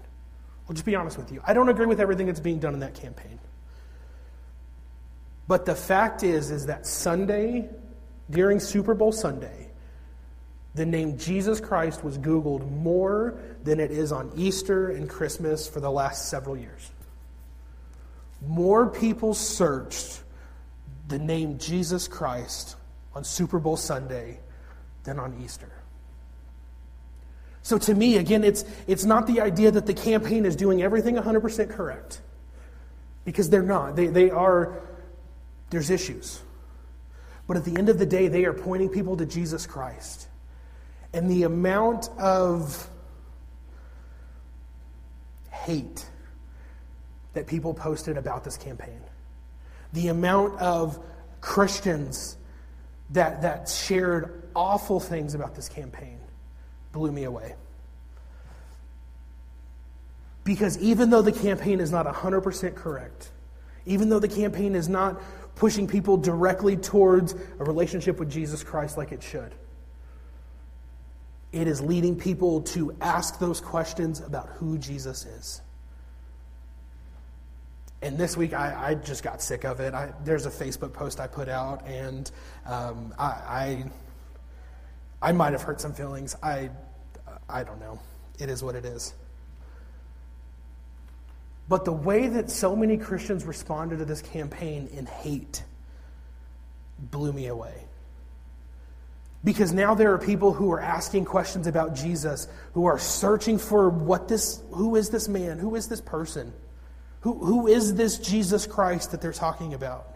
I'll 0.68 0.74
just 0.74 0.85
be 0.85 0.96
honest 0.96 1.16
with 1.16 1.30
you. 1.30 1.40
I 1.46 1.54
don't 1.54 1.68
agree 1.68 1.87
with 1.87 2.00
everything 2.00 2.26
that's 2.26 2.40
being 2.40 2.59
done 2.59 2.74
in 2.74 2.80
that 2.80 2.94
campaign. 2.94 3.38
But 5.46 5.64
the 5.64 5.76
fact 5.76 6.24
is, 6.24 6.50
is 6.50 6.66
that 6.66 6.87
Sunday, 6.87 7.68
during 8.30 8.59
Super 8.59 8.94
Bowl 8.94 9.12
Sunday, 9.12 9.68
the 10.74 10.85
name 10.85 11.16
Jesus 11.16 11.61
Christ 11.61 12.02
was 12.02 12.18
Googled 12.18 12.68
more 12.70 13.38
than 13.62 13.78
it 13.80 13.90
is 13.90 14.12
on 14.12 14.32
Easter 14.37 14.90
and 14.90 15.09
Christmas 15.09 15.68
for 15.68 15.80
the 15.80 15.90
last 15.90 16.28
several 16.28 16.56
years. 16.56 16.90
More 18.46 18.88
people 18.88 19.35
searched 19.35 20.22
the 21.09 21.18
name 21.18 21.59
Jesus 21.59 22.09
Christ 22.09 22.76
on 23.14 23.24
Super 23.24 23.59
Bowl 23.59 23.76
Sunday 23.76 24.40
than 25.04 25.18
on 25.18 25.40
Easter. 25.42 25.75
So 27.66 27.79
to 27.79 27.94
me, 27.96 28.16
again, 28.16 28.44
it's, 28.44 28.64
it's 28.87 29.05
not 29.05 29.26
the 29.26 29.40
idea 29.40 29.72
that 29.72 29.87
the 29.87 29.92
campaign 29.92 30.44
is 30.44 30.55
doing 30.55 30.83
everything 30.85 31.16
100% 31.16 31.68
correct. 31.68 32.20
Because 33.24 33.50
they're 33.50 33.61
not. 33.61 33.96
They, 33.96 34.07
they 34.07 34.31
are, 34.31 34.83
there's 35.70 35.90
issues. 35.90 36.40
But 37.48 37.57
at 37.57 37.64
the 37.64 37.76
end 37.76 37.88
of 37.88 37.98
the 37.98 38.07
day, 38.07 38.29
they 38.29 38.44
are 38.44 38.52
pointing 38.52 38.88
people 38.88 39.16
to 39.16 39.26
Jesus 39.26 39.66
Christ. 39.66 40.29
And 41.12 41.29
the 41.29 41.42
amount 41.42 42.09
of 42.20 42.88
hate 45.50 46.07
that 47.33 47.48
people 47.48 47.74
posted 47.74 48.16
about 48.16 48.44
this 48.44 48.57
campaign, 48.57 49.00
the 49.92 50.07
amount 50.07 50.61
of 50.61 51.05
Christians 51.40 52.37
that, 53.11 53.42
that 53.42 53.68
shared 53.68 54.48
awful 54.55 55.00
things 55.00 55.35
about 55.35 55.57
this 55.57 55.68
campaign 55.68 56.15
blew 56.96 57.12
me 57.12 57.24
away. 57.24 57.54
Because 60.44 60.78
even 60.78 61.11
though 61.11 61.22
the 61.22 61.32
campaign 61.32 61.78
is 61.78 61.92
not 61.92 62.06
100% 62.06 62.74
correct, 62.74 63.30
even 63.85 64.09
though 64.09 64.18
the 64.18 64.28
campaign 64.28 64.74
is 64.74 64.88
not 64.88 65.20
pushing 65.56 65.87
people 65.87 66.16
directly 66.16 66.76
towards 66.76 67.35
a 67.59 67.64
relationship 67.64 68.18
with 68.18 68.30
Jesus 68.30 68.62
Christ 68.62 68.96
like 68.96 69.12
it 69.12 69.22
should, 69.22 69.52
it 71.52 71.68
is 71.68 71.82
leading 71.82 72.16
people 72.16 72.62
to 72.62 72.96
ask 73.00 73.38
those 73.38 73.61
questions 73.61 74.20
about 74.20 74.48
who 74.48 74.78
Jesus 74.78 75.26
is. 75.26 75.61
And 78.00 78.16
this 78.16 78.37
week, 78.37 78.54
I, 78.54 78.90
I 78.90 78.94
just 78.94 79.22
got 79.22 79.42
sick 79.42 79.64
of 79.64 79.80
it. 79.80 79.92
I, 79.92 80.12
there's 80.24 80.46
a 80.46 80.50
Facebook 80.50 80.92
post 80.92 81.18
I 81.18 81.26
put 81.26 81.48
out, 81.48 81.87
and 81.87 82.30
um, 82.66 83.12
I, 83.18 83.24
I, 83.24 83.85
I 85.26 85.32
might 85.32 85.54
have 85.54 85.62
hurt 85.62 85.80
some 85.80 85.92
feelings. 85.92 86.36
I, 86.40 86.70
I 87.48 87.64
don't 87.64 87.80
know. 87.80 87.98
It 88.38 88.48
is 88.48 88.62
what 88.62 88.76
it 88.76 88.84
is. 88.84 89.12
But 91.68 91.84
the 91.84 91.92
way 91.92 92.28
that 92.28 92.48
so 92.48 92.76
many 92.76 92.96
Christians 92.96 93.44
responded 93.44 93.98
to 93.98 94.04
this 94.04 94.22
campaign 94.22 94.88
in 94.92 95.04
hate 95.04 95.64
blew 97.00 97.32
me 97.32 97.48
away. 97.48 97.74
Because 99.42 99.72
now 99.72 99.96
there 99.96 100.14
are 100.14 100.18
people 100.18 100.52
who 100.52 100.70
are 100.70 100.80
asking 100.80 101.24
questions 101.24 101.66
about 101.66 101.96
Jesus, 101.96 102.46
who 102.74 102.86
are 102.86 103.00
searching 103.00 103.58
for 103.58 103.90
what 103.90 104.28
this, 104.28 104.62
who 104.70 104.94
is 104.94 105.10
this 105.10 105.26
man? 105.26 105.58
Who 105.58 105.74
is 105.74 105.88
this 105.88 106.00
person? 106.00 106.52
Who, 107.22 107.44
who 107.44 107.66
is 107.66 107.96
this 107.96 108.20
Jesus 108.20 108.64
Christ 108.64 109.10
that 109.10 109.20
they're 109.20 109.32
talking 109.32 109.74
about? 109.74 110.15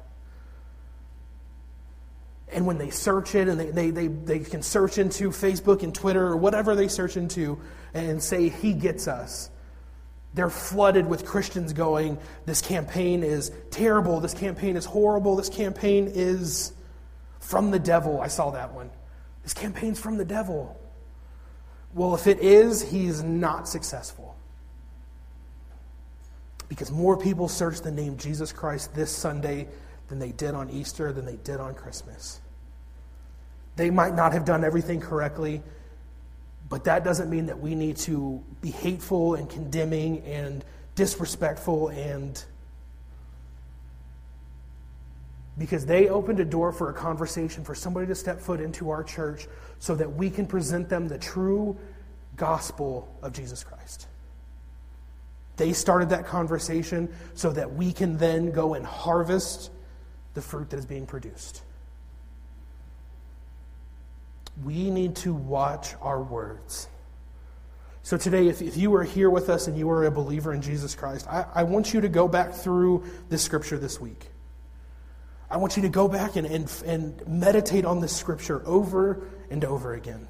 And 2.52 2.66
when 2.66 2.78
they 2.78 2.90
search 2.90 3.34
it, 3.34 3.48
and 3.48 3.58
they, 3.58 3.70
they, 3.70 3.90
they, 3.90 4.06
they 4.08 4.38
can 4.40 4.62
search 4.62 4.98
into 4.98 5.30
Facebook 5.30 5.82
and 5.82 5.94
Twitter 5.94 6.26
or 6.26 6.36
whatever 6.36 6.74
they 6.74 6.88
search 6.88 7.16
into 7.16 7.60
and 7.94 8.22
say, 8.22 8.48
He 8.48 8.72
gets 8.72 9.06
us, 9.08 9.50
they're 10.34 10.50
flooded 10.50 11.06
with 11.06 11.24
Christians 11.24 11.72
going, 11.72 12.18
This 12.46 12.60
campaign 12.60 13.22
is 13.22 13.52
terrible. 13.70 14.20
This 14.20 14.34
campaign 14.34 14.76
is 14.76 14.84
horrible. 14.84 15.36
This 15.36 15.48
campaign 15.48 16.10
is 16.12 16.72
from 17.40 17.70
the 17.70 17.78
devil. 17.78 18.20
I 18.20 18.28
saw 18.28 18.50
that 18.50 18.72
one. 18.72 18.90
This 19.42 19.54
campaign's 19.54 19.98
from 19.98 20.16
the 20.16 20.24
devil. 20.24 20.80
Well, 21.94 22.14
if 22.14 22.26
it 22.26 22.38
is, 22.40 22.82
he's 22.82 23.22
not 23.22 23.68
successful. 23.68 24.36
Because 26.68 26.92
more 26.92 27.16
people 27.16 27.48
search 27.48 27.80
the 27.80 27.90
name 27.90 28.16
Jesus 28.16 28.52
Christ 28.52 28.94
this 28.94 29.10
Sunday 29.10 29.66
than 30.10 30.18
they 30.18 30.32
did 30.32 30.54
on 30.54 30.68
Easter, 30.68 31.12
than 31.12 31.24
they 31.24 31.36
did 31.36 31.58
on 31.58 31.74
Christmas. 31.74 32.40
They 33.76 33.90
might 33.90 34.14
not 34.14 34.34
have 34.34 34.44
done 34.44 34.62
everything 34.62 35.00
correctly. 35.00 35.62
But 36.68 36.84
that 36.84 37.02
doesn't 37.02 37.30
mean 37.30 37.46
that 37.46 37.58
we 37.58 37.74
need 37.74 37.96
to 37.98 38.42
be 38.60 38.70
hateful 38.70 39.34
and 39.34 39.50
condemning 39.50 40.22
and 40.24 40.64
disrespectful 40.94 41.88
and 41.88 42.42
because 45.58 45.84
they 45.84 46.08
opened 46.08 46.40
a 46.40 46.44
door 46.44 46.72
for 46.72 46.88
a 46.88 46.92
conversation 46.94 47.64
for 47.64 47.74
somebody 47.74 48.06
to 48.06 48.14
step 48.14 48.40
foot 48.40 48.60
into 48.60 48.88
our 48.90 49.02
church 49.02 49.46
so 49.78 49.94
that 49.94 50.10
we 50.14 50.30
can 50.30 50.46
present 50.46 50.88
them 50.88 51.08
the 51.08 51.18
true 51.18 51.76
gospel 52.36 53.14
of 53.20 53.32
Jesus 53.32 53.64
Christ. 53.64 54.06
They 55.56 55.72
started 55.72 56.10
that 56.10 56.24
conversation 56.24 57.12
so 57.34 57.50
that 57.52 57.74
we 57.74 57.92
can 57.92 58.16
then 58.16 58.52
go 58.52 58.74
and 58.74 58.86
harvest 58.86 59.70
the 60.34 60.42
fruit 60.42 60.70
that 60.70 60.78
is 60.78 60.86
being 60.86 61.06
produced 61.06 61.62
we 64.64 64.90
need 64.90 65.16
to 65.16 65.32
watch 65.32 65.94
our 66.00 66.22
words. 66.22 66.88
So, 68.02 68.16
today, 68.16 68.48
if, 68.48 68.62
if 68.62 68.76
you 68.76 68.94
are 68.94 69.04
here 69.04 69.30
with 69.30 69.50
us 69.50 69.68
and 69.68 69.76
you 69.76 69.88
are 69.90 70.06
a 70.06 70.10
believer 70.10 70.52
in 70.52 70.62
Jesus 70.62 70.94
Christ, 70.94 71.26
I, 71.28 71.44
I 71.54 71.62
want 71.64 71.92
you 71.92 72.00
to 72.00 72.08
go 72.08 72.28
back 72.28 72.52
through 72.52 73.04
this 73.28 73.42
scripture 73.42 73.78
this 73.78 74.00
week. 74.00 74.28
I 75.50 75.58
want 75.58 75.76
you 75.76 75.82
to 75.82 75.88
go 75.88 76.08
back 76.08 76.36
and, 76.36 76.46
and, 76.46 76.82
and 76.86 77.26
meditate 77.26 77.84
on 77.84 78.00
this 78.00 78.14
scripture 78.14 78.62
over 78.66 79.20
and 79.50 79.64
over 79.64 79.94
again. 79.94 80.28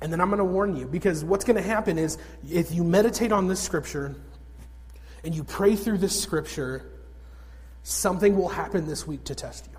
And 0.00 0.12
then 0.12 0.20
I'm 0.20 0.28
going 0.28 0.38
to 0.38 0.44
warn 0.44 0.74
you 0.74 0.86
because 0.86 1.22
what's 1.22 1.44
going 1.44 1.56
to 1.56 1.62
happen 1.62 1.98
is 1.98 2.16
if 2.50 2.72
you 2.72 2.82
meditate 2.82 3.32
on 3.32 3.46
this 3.46 3.60
scripture 3.60 4.16
and 5.22 5.34
you 5.34 5.44
pray 5.44 5.76
through 5.76 5.98
this 5.98 6.18
scripture, 6.18 6.90
something 7.82 8.36
will 8.36 8.48
happen 8.48 8.86
this 8.86 9.06
week 9.06 9.24
to 9.24 9.34
test 9.34 9.68
you. 9.72 9.78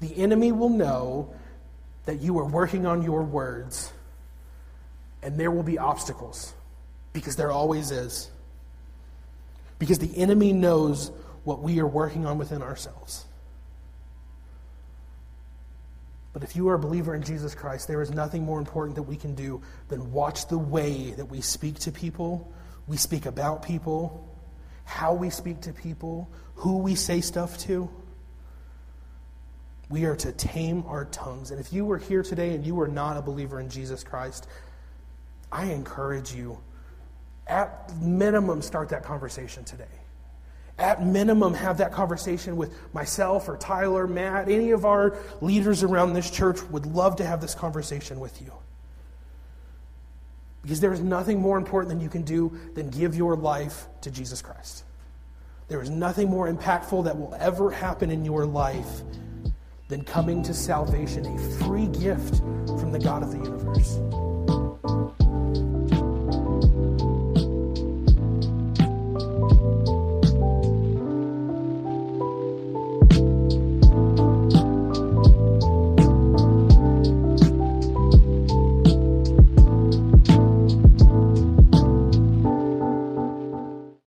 The 0.00 0.22
enemy 0.22 0.52
will 0.52 0.70
know 0.70 1.34
that 2.06 2.20
you 2.20 2.38
are 2.38 2.46
working 2.46 2.86
on 2.86 3.02
your 3.02 3.22
words, 3.22 3.92
and 5.22 5.38
there 5.38 5.50
will 5.50 5.62
be 5.62 5.78
obstacles, 5.78 6.54
because 7.12 7.36
there 7.36 7.50
always 7.50 7.90
is. 7.90 8.30
Because 9.78 9.98
the 9.98 10.16
enemy 10.16 10.52
knows 10.52 11.10
what 11.44 11.60
we 11.60 11.80
are 11.80 11.86
working 11.86 12.26
on 12.26 12.38
within 12.38 12.62
ourselves. 12.62 13.24
But 16.32 16.42
if 16.42 16.54
you 16.54 16.68
are 16.68 16.74
a 16.74 16.78
believer 16.78 17.14
in 17.14 17.22
Jesus 17.22 17.54
Christ, 17.54 17.88
there 17.88 18.00
is 18.00 18.10
nothing 18.10 18.44
more 18.44 18.58
important 18.58 18.94
that 18.96 19.02
we 19.02 19.16
can 19.16 19.34
do 19.34 19.60
than 19.88 20.12
watch 20.12 20.46
the 20.46 20.58
way 20.58 21.12
that 21.12 21.24
we 21.24 21.40
speak 21.40 21.78
to 21.80 21.90
people, 21.90 22.52
we 22.86 22.96
speak 22.96 23.26
about 23.26 23.62
people, 23.62 24.24
how 24.84 25.12
we 25.14 25.30
speak 25.30 25.60
to 25.62 25.72
people, 25.72 26.30
who 26.58 26.78
we 26.78 26.94
say 26.96 27.20
stuff 27.20 27.56
to. 27.58 27.88
We 29.88 30.04
are 30.04 30.16
to 30.16 30.32
tame 30.32 30.84
our 30.86 31.06
tongues. 31.06 31.50
And 31.50 31.60
if 31.60 31.72
you 31.72 31.84
were 31.84 31.98
here 31.98 32.22
today 32.22 32.54
and 32.54 32.66
you 32.66 32.74
were 32.74 32.88
not 32.88 33.16
a 33.16 33.22
believer 33.22 33.60
in 33.60 33.70
Jesus 33.70 34.02
Christ, 34.04 34.46
I 35.50 35.66
encourage 35.66 36.34
you, 36.34 36.58
at 37.46 37.96
minimum, 37.96 38.60
start 38.60 38.90
that 38.90 39.04
conversation 39.04 39.64
today. 39.64 39.84
At 40.78 41.04
minimum, 41.04 41.54
have 41.54 41.78
that 41.78 41.92
conversation 41.92 42.56
with 42.56 42.76
myself 42.92 43.48
or 43.48 43.56
Tyler, 43.56 44.06
Matt, 44.06 44.48
any 44.48 44.72
of 44.72 44.84
our 44.84 45.16
leaders 45.40 45.82
around 45.82 46.12
this 46.12 46.30
church 46.30 46.60
would 46.64 46.86
love 46.86 47.16
to 47.16 47.24
have 47.24 47.40
this 47.40 47.54
conversation 47.54 48.20
with 48.20 48.42
you. 48.42 48.52
Because 50.62 50.80
there 50.80 50.92
is 50.92 51.00
nothing 51.00 51.40
more 51.40 51.56
important 51.56 51.88
than 51.88 52.00
you 52.00 52.08
can 52.08 52.22
do 52.22 52.58
than 52.74 52.90
give 52.90 53.14
your 53.14 53.36
life 53.36 53.86
to 54.02 54.10
Jesus 54.10 54.42
Christ. 54.42 54.84
There 55.68 55.82
is 55.82 55.90
nothing 55.90 56.30
more 56.30 56.50
impactful 56.50 57.04
that 57.04 57.18
will 57.18 57.36
ever 57.38 57.70
happen 57.70 58.10
in 58.10 58.24
your 58.24 58.46
life 58.46 59.02
than 59.88 60.02
coming 60.02 60.42
to 60.44 60.54
salvation, 60.54 61.26
a 61.26 61.64
free 61.64 61.86
gift 61.88 62.38
from 62.80 62.90
the 62.90 62.98
God 62.98 63.22
of 63.22 63.32
the 63.32 63.38
universe. 63.38 63.98